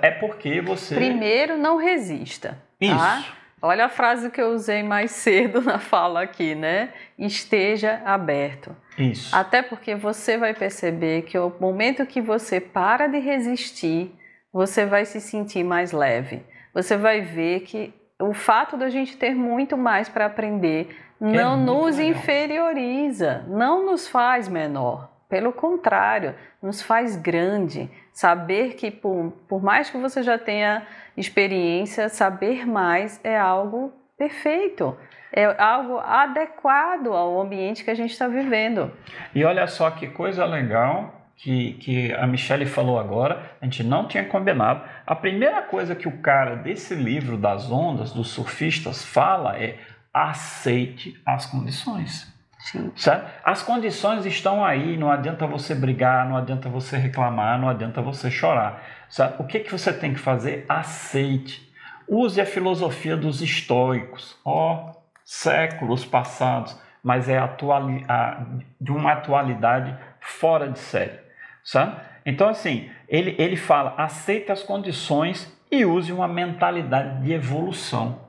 é 0.00 0.10
porque 0.12 0.60
você. 0.60 0.94
Primeiro, 0.94 1.58
não 1.58 1.76
resista. 1.76 2.50
Tá? 2.50 2.56
Isso. 2.80 2.96
Tá? 2.96 3.24
Olha 3.60 3.86
a 3.86 3.88
frase 3.88 4.30
que 4.30 4.40
eu 4.40 4.52
usei 4.52 4.84
mais 4.84 5.10
cedo 5.12 5.60
na 5.60 5.80
fala 5.80 6.22
aqui, 6.22 6.54
né? 6.54 6.90
Esteja 7.18 8.00
aberto. 8.04 8.76
Isso. 8.96 9.34
Até 9.34 9.62
porque 9.62 9.96
você 9.96 10.38
vai 10.38 10.54
perceber 10.54 11.22
que 11.22 11.36
o 11.36 11.52
momento 11.58 12.06
que 12.06 12.20
você 12.20 12.60
para 12.60 13.08
de 13.08 13.18
resistir, 13.18 14.14
você 14.52 14.86
vai 14.86 15.04
se 15.04 15.20
sentir 15.20 15.64
mais 15.64 15.90
leve. 15.90 16.44
Você 16.72 16.96
vai 16.96 17.22
ver 17.22 17.60
que 17.60 17.92
o 18.20 18.32
fato 18.32 18.76
da 18.76 18.88
gente 18.88 19.16
ter 19.16 19.34
muito 19.34 19.76
mais 19.76 20.08
para 20.08 20.26
aprender 20.26 20.96
não 21.20 21.54
é 21.54 21.56
nos 21.56 21.98
inferioriza, 21.98 23.44
não 23.48 23.84
nos 23.84 24.08
faz 24.08 24.48
menor. 24.48 25.10
Pelo 25.28 25.52
contrário, 25.52 26.34
nos 26.62 26.80
faz 26.82 27.16
grande. 27.16 27.90
Saber 28.12 28.74
que, 28.74 28.90
por, 28.90 29.32
por 29.48 29.62
mais 29.62 29.90
que 29.90 29.98
você 29.98 30.22
já 30.22 30.38
tenha 30.38 30.86
experiência, 31.16 32.08
saber 32.08 32.66
mais 32.66 33.20
é 33.24 33.38
algo 33.38 33.92
perfeito, 34.16 34.96
é 35.32 35.44
algo 35.60 35.98
adequado 35.98 37.12
ao 37.12 37.40
ambiente 37.40 37.84
que 37.84 37.90
a 37.90 37.94
gente 37.94 38.12
está 38.12 38.28
vivendo. 38.28 38.90
E 39.34 39.44
olha 39.44 39.66
só 39.66 39.90
que 39.90 40.06
coisa 40.06 40.44
legal 40.44 41.15
que, 41.36 41.74
que 41.74 42.12
a 42.14 42.26
Michelle 42.26 42.66
falou 42.66 42.98
agora, 42.98 43.56
a 43.60 43.64
gente 43.64 43.84
não 43.84 44.08
tinha 44.08 44.24
combinado. 44.24 44.82
A 45.06 45.14
primeira 45.14 45.62
coisa 45.62 45.94
que 45.94 46.08
o 46.08 46.18
cara 46.18 46.56
desse 46.56 46.94
livro 46.94 47.36
das 47.36 47.70
ondas, 47.70 48.12
dos 48.12 48.28
surfistas, 48.28 49.04
fala 49.04 49.56
é 49.56 49.78
aceite 50.12 51.20
as 51.24 51.46
condições. 51.46 52.34
Sim. 52.58 52.90
Certo? 52.96 53.30
As 53.44 53.62
condições 53.62 54.26
estão 54.26 54.64
aí, 54.64 54.96
não 54.96 55.10
adianta 55.10 55.46
você 55.46 55.74
brigar, 55.74 56.28
não 56.28 56.36
adianta 56.36 56.68
você 56.68 56.96
reclamar, 56.96 57.60
não 57.60 57.68
adianta 57.68 58.00
você 58.00 58.30
chorar. 58.30 58.82
Certo? 59.08 59.40
O 59.40 59.46
que, 59.46 59.60
que 59.60 59.70
você 59.70 59.92
tem 59.92 60.14
que 60.14 60.18
fazer? 60.18 60.64
Aceite. 60.68 61.70
Use 62.08 62.40
a 62.40 62.46
filosofia 62.46 63.16
dos 63.16 63.42
estoicos, 63.42 64.36
ó, 64.44 64.92
séculos 65.24 66.04
passados, 66.04 66.80
mas 67.02 67.28
é 67.28 67.38
atuali 67.38 68.04
a, 68.08 68.44
de 68.80 68.90
uma 68.90 69.12
atualidade 69.12 69.96
fora 70.20 70.68
de 70.68 70.78
série. 70.78 71.25
Sabe? 71.66 72.00
Então, 72.24 72.48
assim, 72.48 72.88
ele, 73.08 73.34
ele 73.38 73.56
fala: 73.56 73.94
aceite 73.98 74.52
as 74.52 74.62
condições 74.62 75.52
e 75.70 75.84
use 75.84 76.12
uma 76.12 76.28
mentalidade 76.28 77.22
de 77.22 77.32
evolução. 77.32 78.24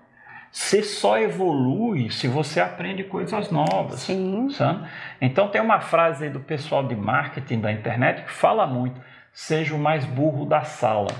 Você 0.51 0.81
só 0.81 1.19
evolui 1.19 2.09
se 2.09 2.27
você 2.27 2.59
aprende 2.59 3.03
coisas 3.03 3.51
novas. 3.51 3.99
Sim. 3.99 4.49
Sabe? 4.49 4.89
Então, 5.21 5.49
tem 5.49 5.61
uma 5.61 5.79
frase 5.79 6.25
aí 6.25 6.29
do 6.31 6.39
pessoal 6.39 6.87
de 6.87 6.95
marketing 6.95 7.59
da 7.59 7.71
internet 7.71 8.23
que 8.23 8.31
fala 8.31 8.65
muito: 8.65 8.99
seja 9.31 9.75
o 9.75 9.79
mais 9.79 10.03
burro 10.03 10.43
da 10.43 10.63
sala. 10.63 11.13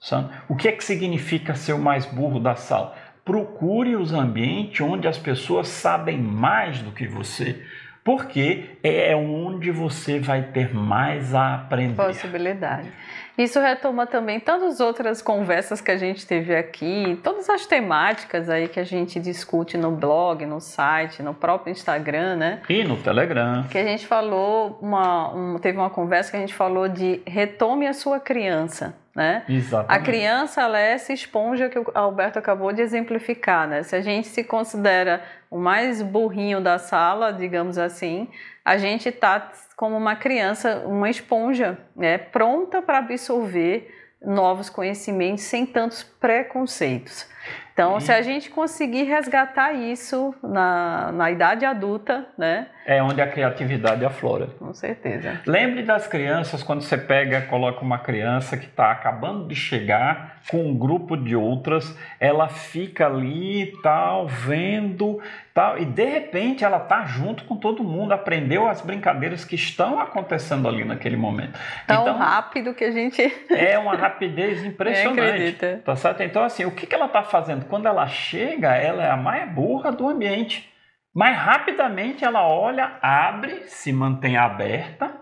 Sabe? 0.00 0.30
O 0.48 0.56
que 0.56 0.68
é 0.68 0.72
que 0.72 0.82
significa 0.82 1.54
ser 1.54 1.74
o 1.74 1.78
mais 1.78 2.06
burro 2.06 2.40
da 2.40 2.56
sala? 2.56 2.94
Procure 3.22 3.96
os 3.96 4.14
ambientes 4.14 4.80
onde 4.80 5.06
as 5.06 5.18
pessoas 5.18 5.68
sabem 5.68 6.18
mais 6.18 6.80
do 6.80 6.90
que 6.90 7.06
você 7.06 7.62
porque 8.04 8.66
é 8.82 9.16
onde 9.16 9.70
você 9.70 10.20
vai 10.20 10.42
ter 10.42 10.74
mais 10.74 11.34
a 11.34 11.54
aprender. 11.54 11.96
Possibilidade. 11.96 12.92
Isso 13.36 13.58
retoma 13.60 14.06
também 14.06 14.38
tantas 14.38 14.78
outras 14.78 15.20
conversas 15.20 15.80
que 15.80 15.90
a 15.90 15.96
gente 15.96 16.26
teve 16.26 16.54
aqui, 16.54 17.18
todas 17.22 17.50
as 17.50 17.66
temáticas 17.66 18.48
aí 18.48 18.68
que 18.68 18.78
a 18.78 18.84
gente 18.84 19.18
discute 19.18 19.76
no 19.76 19.90
blog, 19.90 20.46
no 20.46 20.60
site, 20.60 21.22
no 21.22 21.34
próprio 21.34 21.72
Instagram, 21.72 22.36
né? 22.36 22.62
E 22.68 22.84
no 22.84 22.96
Telegram. 22.96 23.64
Que 23.70 23.78
a 23.78 23.84
gente 23.84 24.06
falou, 24.06 24.78
uma, 24.80 25.34
um, 25.34 25.58
teve 25.58 25.76
uma 25.76 25.90
conversa 25.90 26.30
que 26.30 26.36
a 26.36 26.40
gente 26.40 26.54
falou 26.54 26.88
de 26.88 27.20
retome 27.26 27.86
a 27.86 27.92
sua 27.92 28.20
criança. 28.20 28.94
Né? 29.14 29.44
Exatamente. 29.48 29.96
A 29.96 30.04
criança 30.04 30.62
ela 30.62 30.76
é 30.76 30.92
essa 30.92 31.12
esponja 31.12 31.68
que 31.68 31.78
o 31.78 31.86
Alberto 31.94 32.36
acabou 32.36 32.72
de 32.72 32.82
exemplificar. 32.82 33.68
Né? 33.68 33.84
Se 33.84 33.94
a 33.94 34.00
gente 34.00 34.26
se 34.26 34.42
considera 34.42 35.22
o 35.48 35.56
mais 35.56 36.02
burrinho 36.02 36.60
da 36.60 36.78
sala, 36.78 37.32
digamos 37.32 37.78
assim, 37.78 38.28
a 38.64 38.76
gente 38.76 39.08
está 39.08 39.52
como 39.84 39.98
uma 39.98 40.16
criança, 40.16 40.82
uma 40.86 41.10
esponja, 41.10 41.76
né? 41.94 42.16
pronta 42.16 42.80
para 42.80 42.96
absorver 42.96 43.94
novos 44.24 44.70
conhecimentos 44.70 45.44
sem 45.44 45.66
tantos 45.66 46.02
preconceitos. 46.02 47.28
Então, 47.70 48.00
se 48.00 48.10
a 48.10 48.22
gente 48.22 48.48
conseguir 48.48 49.02
resgatar 49.02 49.74
isso 49.74 50.34
na, 50.42 51.12
na 51.12 51.30
idade 51.30 51.66
adulta, 51.66 52.26
né? 52.38 52.68
É 52.86 53.02
onde 53.02 53.20
a 53.20 53.26
criatividade 53.26 54.04
aflora. 54.04 54.48
Com 54.58 54.74
certeza. 54.74 55.40
Lembre 55.46 55.82
das 55.82 56.06
crianças 56.06 56.62
quando 56.62 56.82
você 56.82 56.98
pega, 56.98 57.40
coloca 57.42 57.80
uma 57.80 57.98
criança 57.98 58.56
que 58.56 58.66
está 58.66 58.90
acabando 58.90 59.48
de 59.48 59.54
chegar 59.54 60.34
com 60.50 60.58
um 60.68 60.76
grupo 60.76 61.16
de 61.16 61.34
outras, 61.34 61.96
ela 62.20 62.48
fica 62.48 63.06
ali 63.06 63.72
tal, 63.82 64.28
vendo 64.28 65.20
tal, 65.54 65.78
e 65.78 65.84
de 65.86 66.04
repente 66.04 66.64
ela 66.64 66.78
tá 66.78 67.04
junto 67.04 67.44
com 67.44 67.56
todo 67.56 67.82
mundo, 67.82 68.12
aprendeu 68.12 68.68
as 68.68 68.80
brincadeiras 68.82 69.44
que 69.44 69.54
estão 69.54 69.98
acontecendo 69.98 70.68
ali 70.68 70.84
naquele 70.84 71.16
momento. 71.16 71.58
Tão 71.86 72.02
então, 72.02 72.18
rápido 72.18 72.74
que 72.74 72.84
a 72.84 72.90
gente. 72.90 73.22
É 73.50 73.78
uma 73.78 73.94
rapidez 73.94 74.62
impressionante. 74.66 75.64
É, 75.64 75.76
tá 75.76 75.96
certo? 75.96 76.22
Então, 76.22 76.42
assim, 76.42 76.64
o 76.64 76.70
que, 76.70 76.86
que 76.86 76.94
ela 76.94 77.06
está 77.06 77.22
fazendo? 77.22 77.64
Quando 77.64 77.86
ela 77.86 78.06
chega, 78.06 78.74
ela 78.74 79.02
é 79.02 79.10
a 79.10 79.16
mais 79.16 79.50
burra 79.50 79.90
do 79.90 80.06
ambiente. 80.06 80.73
Mas 81.14 81.36
rapidamente 81.36 82.24
ela 82.24 82.48
olha, 82.48 82.98
abre, 83.00 83.62
se 83.68 83.92
mantém 83.92 84.36
aberta, 84.36 85.12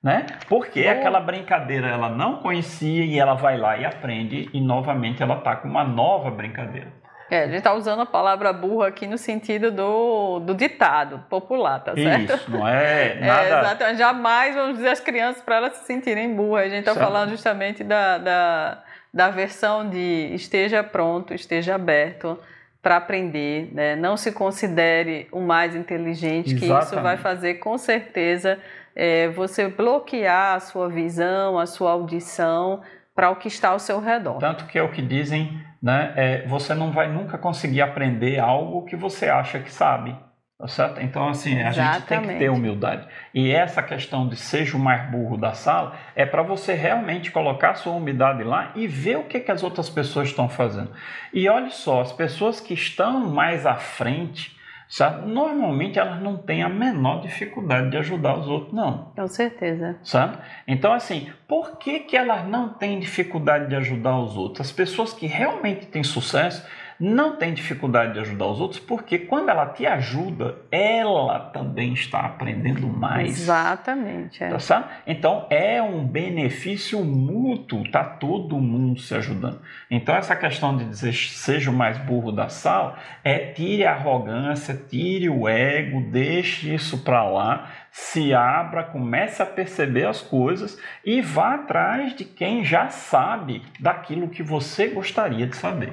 né? 0.00 0.26
Porque 0.48 0.86
aquela 0.86 1.18
brincadeira 1.18 1.88
ela 1.88 2.08
não 2.08 2.36
conhecia 2.36 3.04
e 3.04 3.18
ela 3.18 3.34
vai 3.34 3.56
lá 3.56 3.76
e 3.76 3.84
aprende 3.84 4.48
e 4.52 4.60
novamente 4.60 5.22
ela 5.22 5.40
tá 5.40 5.56
com 5.56 5.66
uma 5.66 5.82
nova 5.82 6.30
brincadeira. 6.30 6.92
É, 7.30 7.40
a 7.40 7.46
gente 7.46 7.56
está 7.56 7.72
usando 7.72 8.02
a 8.02 8.06
palavra 8.06 8.52
burra 8.52 8.88
aqui 8.88 9.06
no 9.06 9.18
sentido 9.18 9.72
do, 9.72 10.40
do 10.40 10.54
ditado 10.54 11.24
popular, 11.28 11.80
tá 11.80 11.94
certo? 11.94 12.34
Isso, 12.34 12.50
não 12.50 12.68
é 12.68 13.14
nada... 13.26 13.42
É, 13.42 13.58
exatamente. 13.58 13.98
Jamais 13.98 14.54
vamos 14.54 14.76
dizer 14.76 14.90
às 14.90 15.00
crianças 15.00 15.42
para 15.42 15.56
elas 15.56 15.72
se 15.78 15.86
sentirem 15.86 16.32
burras. 16.32 16.66
A 16.66 16.68
gente 16.68 16.86
está 16.86 16.94
falando 16.94 17.30
justamente 17.30 17.82
da, 17.82 18.18
da, 18.18 18.82
da 19.12 19.30
versão 19.30 19.88
de 19.88 20.30
esteja 20.34 20.84
pronto, 20.84 21.34
esteja 21.34 21.74
aberto 21.74 22.38
para 22.84 22.98
aprender, 22.98 23.70
né? 23.72 23.96
não 23.96 24.14
se 24.14 24.30
considere 24.30 25.26
o 25.32 25.40
mais 25.40 25.74
inteligente, 25.74 26.52
Exatamente. 26.52 26.84
que 26.84 26.84
isso 26.84 27.02
vai 27.02 27.16
fazer 27.16 27.54
com 27.54 27.78
certeza 27.78 28.58
é, 28.94 29.28
você 29.28 29.68
bloquear 29.68 30.54
a 30.54 30.60
sua 30.60 30.86
visão, 30.90 31.58
a 31.58 31.64
sua 31.64 31.92
audição 31.92 32.82
para 33.14 33.30
o 33.30 33.36
que 33.36 33.48
está 33.48 33.70
ao 33.70 33.78
seu 33.78 34.00
redor. 34.00 34.36
Tanto 34.38 34.66
que 34.66 34.78
é 34.78 34.82
o 34.82 34.90
que 34.90 35.00
dizem, 35.00 35.58
né? 35.82 36.12
É, 36.14 36.46
você 36.46 36.74
não 36.74 36.92
vai 36.92 37.10
nunca 37.10 37.38
conseguir 37.38 37.80
aprender 37.80 38.38
algo 38.38 38.84
que 38.84 38.96
você 38.96 39.30
acha 39.30 39.60
que 39.60 39.72
sabe. 39.72 40.14
Tá 40.56 40.68
certo? 40.68 41.00
Então, 41.00 41.28
assim, 41.28 41.60
a 41.60 41.70
Exatamente. 41.70 41.94
gente 41.98 42.06
tem 42.06 42.20
que 42.22 42.38
ter 42.38 42.48
humildade. 42.48 43.08
E 43.34 43.50
essa 43.50 43.82
questão 43.82 44.28
de 44.28 44.36
seja 44.36 44.76
o 44.76 44.80
mais 44.80 45.10
burro 45.10 45.36
da 45.36 45.52
sala 45.52 45.96
é 46.14 46.24
para 46.24 46.42
você 46.42 46.74
realmente 46.74 47.32
colocar 47.32 47.70
a 47.70 47.74
sua 47.74 47.92
umidade 47.92 48.44
lá 48.44 48.70
e 48.76 48.86
ver 48.86 49.18
o 49.18 49.24
que, 49.24 49.40
que 49.40 49.50
as 49.50 49.64
outras 49.64 49.90
pessoas 49.90 50.28
estão 50.28 50.48
fazendo. 50.48 50.92
E 51.32 51.48
olha 51.48 51.70
só, 51.70 52.00
as 52.00 52.12
pessoas 52.12 52.60
que 52.60 52.72
estão 52.72 53.28
mais 53.28 53.66
à 53.66 53.74
frente, 53.74 54.56
sabe? 54.88 55.28
Normalmente 55.28 55.98
elas 55.98 56.22
não 56.22 56.36
têm 56.36 56.62
a 56.62 56.68
menor 56.68 57.20
dificuldade 57.20 57.90
de 57.90 57.96
ajudar 57.96 58.38
os 58.38 58.46
outros, 58.46 58.72
não. 58.72 59.12
Com 59.16 59.26
certeza. 59.26 59.98
Sabe? 60.04 60.38
Então, 60.68 60.92
assim, 60.92 61.32
por 61.48 61.78
que, 61.78 61.98
que 61.98 62.16
elas 62.16 62.46
não 62.46 62.68
têm 62.68 63.00
dificuldade 63.00 63.66
de 63.66 63.74
ajudar 63.74 64.16
os 64.20 64.36
outros? 64.36 64.68
As 64.68 64.72
pessoas 64.72 65.12
que 65.12 65.26
realmente 65.26 65.86
têm 65.86 66.04
sucesso 66.04 66.64
não 66.98 67.36
tem 67.36 67.52
dificuldade 67.52 68.14
de 68.14 68.20
ajudar 68.20 68.46
os 68.46 68.60
outros, 68.60 68.80
porque 68.80 69.18
quando 69.18 69.48
ela 69.48 69.66
te 69.66 69.86
ajuda, 69.86 70.56
ela 70.70 71.38
também 71.38 71.92
está 71.92 72.20
aprendendo 72.20 72.86
mais. 72.86 73.30
Exatamente. 73.40 74.42
É. 74.42 74.48
Tá 74.48 74.58
certo? 74.58 74.88
Então 75.06 75.46
é 75.50 75.82
um 75.82 76.06
benefício 76.06 77.04
mútuo, 77.04 77.88
tá 77.90 78.04
todo 78.04 78.60
mundo 78.60 79.00
se 79.00 79.14
ajudando. 79.14 79.60
Então 79.90 80.14
essa 80.14 80.36
questão 80.36 80.76
de 80.76 80.84
dizer 80.84 81.14
seja 81.14 81.70
o 81.70 81.74
mais 81.74 81.98
burro 81.98 82.32
da 82.32 82.48
sala 82.48 82.98
é 83.22 83.38
tire 83.38 83.84
a 83.84 83.92
arrogância, 83.92 84.74
tire 84.88 85.28
o 85.28 85.48
ego, 85.48 86.00
deixe 86.10 86.74
isso 86.74 87.02
para 87.04 87.24
lá, 87.24 87.70
se 87.90 88.34
abra, 88.34 88.82
comece 88.82 89.42
a 89.42 89.46
perceber 89.46 90.06
as 90.06 90.20
coisas 90.20 90.78
e 91.04 91.20
vá 91.20 91.54
atrás 91.54 92.14
de 92.14 92.24
quem 92.24 92.64
já 92.64 92.88
sabe 92.88 93.62
daquilo 93.78 94.28
que 94.28 94.42
você 94.42 94.88
gostaria 94.88 95.46
de 95.46 95.56
saber. 95.56 95.92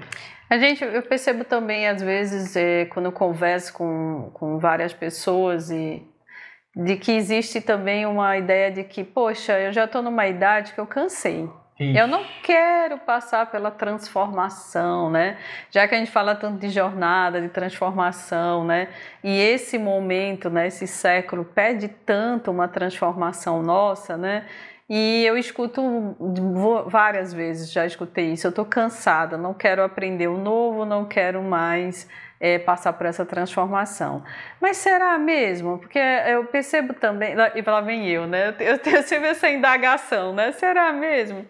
A 0.52 0.58
gente, 0.58 0.84
eu 0.84 1.02
percebo 1.02 1.46
também, 1.46 1.88
às 1.88 2.02
vezes, 2.02 2.58
é, 2.58 2.84
quando 2.84 3.06
eu 3.06 3.12
converso 3.14 3.72
com, 3.72 4.32
com 4.34 4.60
várias 4.60 4.94
pessoas, 4.94 5.72
e 5.72 6.06
de 6.76 6.98
que 6.98 7.14
existe 7.14 7.62
também 7.62 8.06
uma 8.06 8.38
ideia 8.38 8.70
de 8.70 8.84
que, 8.84 9.02
poxa, 9.02 9.58
eu 9.58 9.72
já 9.72 9.86
estou 9.86 10.02
numa 10.02 10.28
idade 10.28 10.74
que 10.74 10.80
eu 10.82 10.86
cansei. 10.86 11.50
Ixi. 11.80 11.98
Eu 11.98 12.06
não 12.06 12.26
quero 12.44 12.98
passar 12.98 13.50
pela 13.50 13.72
transformação, 13.72 15.10
né? 15.10 15.38
Já 15.72 15.88
que 15.88 15.96
a 15.96 15.98
gente 15.98 16.12
fala 16.12 16.36
tanto 16.36 16.60
de 16.60 16.70
jornada, 16.70 17.40
de 17.40 17.48
transformação, 17.48 18.66
né? 18.66 18.90
E 19.24 19.40
esse 19.40 19.78
momento, 19.78 20.50
né, 20.50 20.68
esse 20.68 20.86
século 20.86 21.46
pede 21.46 21.88
tanto 21.88 22.52
uma 22.52 22.68
transformação 22.68 23.64
nossa, 23.64 24.18
né? 24.18 24.46
E 24.94 25.24
eu 25.26 25.38
escuto 25.38 26.18
várias 26.88 27.32
vezes, 27.32 27.72
já 27.72 27.86
escutei 27.86 28.34
isso. 28.34 28.46
Eu 28.46 28.50
estou 28.50 28.66
cansada, 28.66 29.38
não 29.38 29.54
quero 29.54 29.82
aprender 29.82 30.28
o 30.28 30.38
novo, 30.38 30.84
não 30.84 31.06
quero 31.06 31.42
mais 31.42 32.10
é, 32.42 32.60
passar 32.60 32.92
por 32.92 33.06
essa 33.06 33.26
transformação. 33.26 34.22
Mas 34.60 34.76
será 34.76 35.18
mesmo? 35.18 35.78
Porque 35.78 35.98
eu 35.98 36.44
percebo 36.44 36.94
também, 36.94 37.36
e 37.56 37.62
lá 37.62 37.80
vem 37.80 38.10
eu, 38.10 38.28
né? 38.28 38.54
Eu 38.60 38.78
tenho 38.80 39.02
sempre 39.04 39.30
essa 39.30 39.50
indagação, 39.50 40.34
né? 40.34 40.52
Será 40.52 40.92
mesmo? 40.92 41.46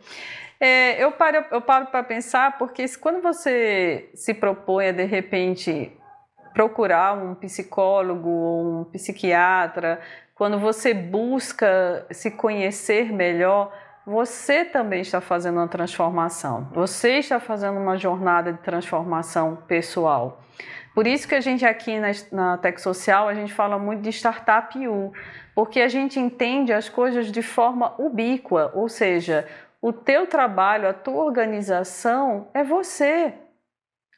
É, 0.59 1.03
eu 1.03 1.11
paro 1.11 1.43
eu 1.49 1.61
paro 1.61 1.87
para 1.87 2.03
pensar 2.03 2.59
porque 2.59 2.85
quando 2.99 3.23
você 3.23 4.11
se 4.13 4.35
propõe 4.35 4.89
a 4.89 4.91
de 4.91 5.05
repente 5.05 5.91
procurar 6.53 7.13
um 7.13 7.33
psicólogo 7.33 8.29
ou 8.29 8.81
um 8.81 8.83
psiquiatra 8.83 9.99
quando 10.41 10.57
você 10.57 10.91
busca 10.91 12.03
se 12.09 12.31
conhecer 12.31 13.13
melhor, 13.13 13.71
você 14.03 14.65
também 14.65 15.01
está 15.01 15.21
fazendo 15.21 15.57
uma 15.57 15.67
transformação. 15.67 16.67
Você 16.73 17.19
está 17.19 17.39
fazendo 17.39 17.77
uma 17.77 17.95
jornada 17.95 18.51
de 18.51 18.57
transformação 18.57 19.57
pessoal. 19.67 20.41
Por 20.95 21.05
isso 21.05 21.27
que 21.27 21.35
a 21.35 21.41
gente 21.41 21.63
aqui 21.63 21.99
na, 21.99 22.09
na 22.31 22.57
Tech 22.57 22.81
Social, 22.81 23.27
a 23.27 23.35
gente 23.35 23.53
fala 23.53 23.77
muito 23.77 24.01
de 24.01 24.09
Startup 24.09 24.75
U, 24.87 25.13
porque 25.53 25.79
a 25.79 25.87
gente 25.87 26.19
entende 26.19 26.73
as 26.73 26.89
coisas 26.89 27.31
de 27.31 27.43
forma 27.43 27.93
ubíqua, 27.99 28.71
ou 28.73 28.89
seja, 28.89 29.47
o 29.79 29.93
teu 29.93 30.25
trabalho, 30.25 30.89
a 30.89 30.93
tua 30.93 31.23
organização 31.23 32.49
é 32.55 32.63
você. 32.63 33.35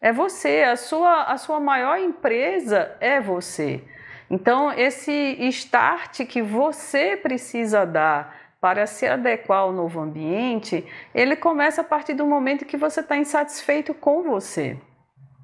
É 0.01 0.13
você, 0.13 0.63
a 0.63 0.77
sua, 0.77 1.23
a 1.23 1.35
sua 1.35 1.59
maior 1.59 1.97
empresa 1.99 2.95
é 3.01 3.19
você. 3.19 3.83
Então, 4.29 4.71
esse 4.71 5.11
start 5.49 6.25
que 6.25 6.41
você 6.41 7.15
precisa 7.15 7.85
dar 7.85 8.35
para 8.59 8.87
se 8.87 9.05
adequar 9.05 9.59
ao 9.59 9.73
novo 9.73 9.99
ambiente, 9.99 10.85
ele 11.13 11.35
começa 11.35 11.81
a 11.81 11.83
partir 11.83 12.13
do 12.13 12.25
momento 12.25 12.65
que 12.65 12.77
você 12.77 13.01
está 13.01 13.17
insatisfeito 13.17 13.93
com 13.93 14.23
você. 14.23 14.77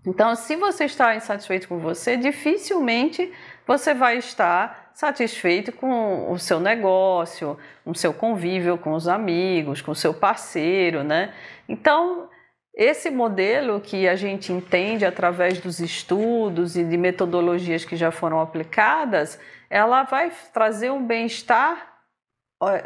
Então, 0.05 0.33
se 0.35 0.55
você 0.55 0.85
está 0.85 1.15
insatisfeito 1.15 1.67
com 1.67 1.79
você, 1.79 2.15
dificilmente 2.15 3.31
você 3.67 3.93
vai 3.93 4.17
estar 4.17 4.89
satisfeito 4.93 5.71
com 5.71 6.31
o 6.31 6.39
seu 6.39 6.59
negócio, 6.59 7.57
com 7.83 7.91
o 7.91 7.95
seu 7.95 8.13
convívio 8.13 8.77
com 8.77 8.93
os 8.93 9.07
amigos, 9.07 9.81
com 9.81 9.91
o 9.91 9.95
seu 9.95 10.13
parceiro, 10.13 11.03
né? 11.03 11.33
Então, 11.67 12.29
esse 12.73 13.09
modelo 13.09 13.81
que 13.81 14.07
a 14.07 14.15
gente 14.15 14.53
entende 14.53 15.05
através 15.05 15.59
dos 15.59 15.79
estudos 15.79 16.77
e 16.77 16.83
de 16.83 16.97
metodologias 16.97 17.83
que 17.83 17.95
já 17.95 18.11
foram 18.11 18.39
aplicadas, 18.39 19.39
ela 19.69 20.03
vai 20.03 20.31
trazer 20.53 20.89
um 20.91 21.05
bem-estar 21.05 21.89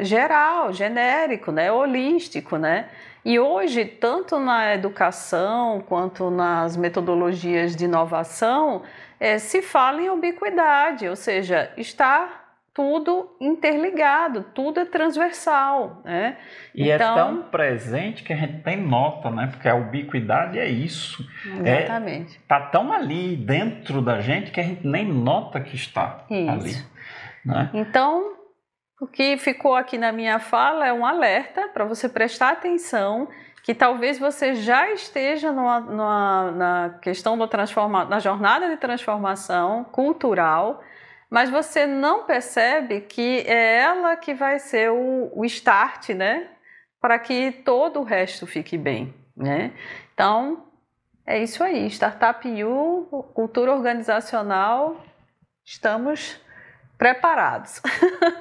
geral, 0.00 0.72
genérico, 0.72 1.50
né, 1.50 1.70
holístico, 1.70 2.56
né? 2.56 2.88
E 3.24 3.40
hoje, 3.40 3.84
tanto 3.84 4.38
na 4.38 4.74
educação 4.74 5.80
quanto 5.80 6.30
nas 6.30 6.76
metodologias 6.76 7.74
de 7.74 7.86
inovação, 7.86 8.82
é, 9.18 9.38
se 9.38 9.62
fala 9.62 10.02
em 10.02 10.10
ubiquidade, 10.10 11.08
ou 11.08 11.16
seja, 11.16 11.72
está 11.76 12.43
tudo 12.74 13.36
interligado, 13.40 14.46
tudo 14.52 14.80
é 14.80 14.84
transversal, 14.84 16.02
né? 16.04 16.36
E 16.74 16.90
é 16.90 16.96
então, 16.96 17.12
é 17.12 17.22
tão 17.22 17.42
presente 17.44 18.24
que 18.24 18.32
a 18.32 18.36
gente 18.36 18.62
tem 18.62 18.76
nota, 18.76 19.30
né? 19.30 19.46
Porque 19.46 19.68
a 19.68 19.76
ubiquidade 19.76 20.58
é 20.58 20.68
isso. 20.68 21.24
É, 21.64 21.84
Exatamente. 21.84 22.36
Está 22.36 22.56
é, 22.56 22.66
tão 22.72 22.92
ali 22.92 23.36
dentro 23.36 24.02
da 24.02 24.20
gente 24.20 24.50
que 24.50 24.58
a 24.58 24.64
gente 24.64 24.84
nem 24.84 25.06
nota 25.06 25.60
que 25.60 25.76
está 25.76 26.24
isso. 26.28 26.50
ali. 26.50 26.74
Né? 27.44 27.70
Então, 27.72 28.34
o 29.00 29.06
que 29.06 29.36
ficou 29.36 29.76
aqui 29.76 29.96
na 29.96 30.10
minha 30.10 30.40
fala 30.40 30.86
é 30.86 30.92
um 30.92 31.06
alerta 31.06 31.68
para 31.68 31.84
você 31.84 32.08
prestar 32.08 32.50
atenção 32.50 33.28
que 33.62 33.72
talvez 33.72 34.18
você 34.18 34.54
já 34.54 34.90
esteja 34.90 35.52
numa, 35.52 35.80
numa, 35.80 36.50
na 36.50 36.98
questão 37.00 37.38
da 37.38 37.46
transforma, 37.46 38.04
na 38.04 38.18
jornada 38.18 38.68
de 38.68 38.76
transformação 38.76 39.84
cultural, 39.84 40.82
mas 41.34 41.50
você 41.50 41.84
não 41.84 42.22
percebe 42.22 43.00
que 43.00 43.40
é 43.40 43.78
ela 43.78 44.14
que 44.14 44.32
vai 44.32 44.60
ser 44.60 44.92
o, 44.92 45.32
o 45.34 45.44
start, 45.44 46.10
né, 46.10 46.46
para 47.00 47.18
que 47.18 47.50
todo 47.50 47.98
o 47.98 48.04
resto 48.04 48.46
fique 48.46 48.78
bem, 48.78 49.12
né? 49.36 49.72
Então 50.14 50.62
é 51.26 51.42
isso 51.42 51.64
aí, 51.64 51.88
Startup 51.88 52.46
U, 52.62 53.24
cultura 53.34 53.72
organizacional, 53.72 55.04
estamos 55.64 56.40
preparados. 56.96 57.82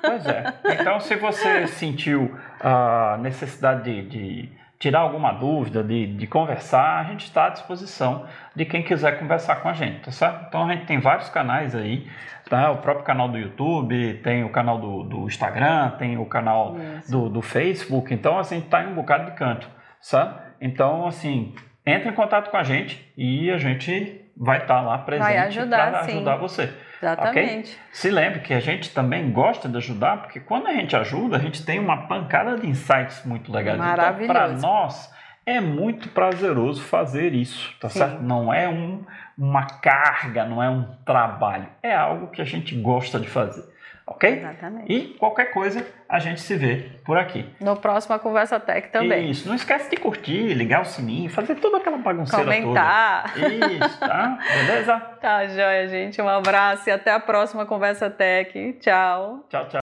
Pois 0.05 0.25
é. 0.27 0.53
Então, 0.79 0.99
se 0.99 1.15
você 1.15 1.65
sentiu 1.65 2.37
a 2.59 3.17
necessidade 3.21 3.83
de, 3.83 4.07
de 4.07 4.51
tirar 4.83 4.99
alguma 4.99 5.31
dúvida, 5.31 5.81
de, 5.81 6.07
de, 6.07 6.27
conversar, 6.27 6.99
a 6.99 7.03
gente 7.05 7.23
está 7.23 7.45
à 7.45 7.49
disposição 7.49 8.25
de 8.53 8.65
quem 8.65 8.83
quiser 8.83 9.17
conversar 9.17 9.61
com 9.61 9.69
a 9.69 9.73
gente, 9.73 10.01
tá 10.01 10.11
certo? 10.11 10.43
Então, 10.49 10.67
a 10.67 10.73
gente 10.73 10.85
tem 10.85 10.99
vários 10.99 11.29
canais 11.29 11.73
aí, 11.73 12.05
tá? 12.49 12.69
O 12.69 12.79
próprio 12.79 13.05
canal 13.05 13.29
do 13.29 13.37
YouTube, 13.37 14.19
tem 14.21 14.43
o 14.43 14.49
canal 14.49 14.77
do, 14.77 15.03
do 15.03 15.25
Instagram, 15.25 15.91
tem 15.91 16.17
o 16.17 16.25
canal 16.25 16.75
do, 17.09 17.29
do, 17.29 17.41
Facebook. 17.41 18.13
Então, 18.13 18.37
assim, 18.37 18.57
está 18.57 18.83
em 18.83 18.87
um 18.87 18.93
bocado 18.93 19.31
de 19.31 19.37
canto, 19.37 19.69
sabe? 20.01 20.37
Então, 20.59 21.07
assim, 21.07 21.55
entre 21.85 22.09
em 22.09 22.13
contato 22.13 22.51
com 22.51 22.57
a 22.57 22.63
gente 22.63 23.09
e 23.15 23.49
a 23.51 23.57
gente 23.57 24.19
vai 24.35 24.57
estar 24.57 24.79
tá 24.79 24.81
lá 24.81 24.97
presente 24.97 25.69
para 25.69 26.01
ajudar 26.01 26.35
você. 26.35 26.73
Exatamente. 27.03 27.73
Okay? 27.73 27.77
Se 27.91 28.09
lembre 28.09 28.39
que 28.39 28.53
a 28.53 28.59
gente 28.59 28.93
também 28.93 29.31
gosta 29.31 29.67
de 29.67 29.77
ajudar, 29.77 30.21
porque 30.21 30.39
quando 30.39 30.67
a 30.67 30.73
gente 30.73 30.95
ajuda, 30.95 31.37
a 31.37 31.39
gente 31.39 31.65
tem 31.65 31.79
uma 31.79 32.07
pancada 32.07 32.57
de 32.57 32.67
insights 32.67 33.23
muito 33.25 33.51
legais. 33.51 33.77
Então, 33.77 33.87
Maravilhoso. 33.87 34.31
Então, 34.31 34.33
para 34.33 34.47
nós, 34.57 35.13
é 35.45 35.59
muito 35.59 36.09
prazeroso 36.09 36.81
fazer 36.81 37.33
isso, 37.33 37.75
tá 37.79 37.89
Sim. 37.89 37.99
certo? 37.99 38.21
Não 38.21 38.53
é 38.53 38.69
um, 38.69 39.03
uma 39.37 39.65
carga, 39.65 40.45
não 40.45 40.63
é 40.63 40.69
um 40.69 40.83
trabalho. 41.05 41.67
É 41.81 41.93
algo 41.93 42.27
que 42.27 42.41
a 42.41 42.45
gente 42.45 42.73
gosta 42.75 43.19
de 43.19 43.27
fazer 43.27 43.72
ok? 44.13 44.29
Exatamente. 44.29 44.93
E 44.93 45.01
qualquer 45.17 45.51
coisa 45.51 45.85
a 46.07 46.19
gente 46.19 46.41
se 46.41 46.55
vê 46.55 46.91
por 47.03 47.17
aqui. 47.17 47.45
No 47.59 47.75
próximo 47.75 48.17
Conversa 48.19 48.59
Tech 48.59 48.89
também. 48.89 49.29
Isso, 49.31 49.47
não 49.47 49.55
esquece 49.55 49.89
de 49.89 49.97
curtir, 49.97 50.53
ligar 50.53 50.81
o 50.81 50.85
sininho, 50.85 51.29
fazer 51.29 51.55
toda 51.55 51.77
aquela 51.77 51.97
bagunceira 51.97 52.45
Comentar. 52.45 53.33
toda. 53.33 53.49
Isso, 53.49 53.99
tá? 53.99 54.39
Beleza? 54.67 54.99
tá, 55.21 55.47
joia, 55.47 55.87
gente. 55.87 56.21
Um 56.21 56.29
abraço 56.29 56.89
e 56.89 56.91
até 56.91 57.11
a 57.11 57.19
próxima 57.19 57.65
Conversa 57.65 58.09
Tech. 58.09 58.77
Tchau. 58.79 59.45
Tchau, 59.49 59.67
tchau. 59.67 59.82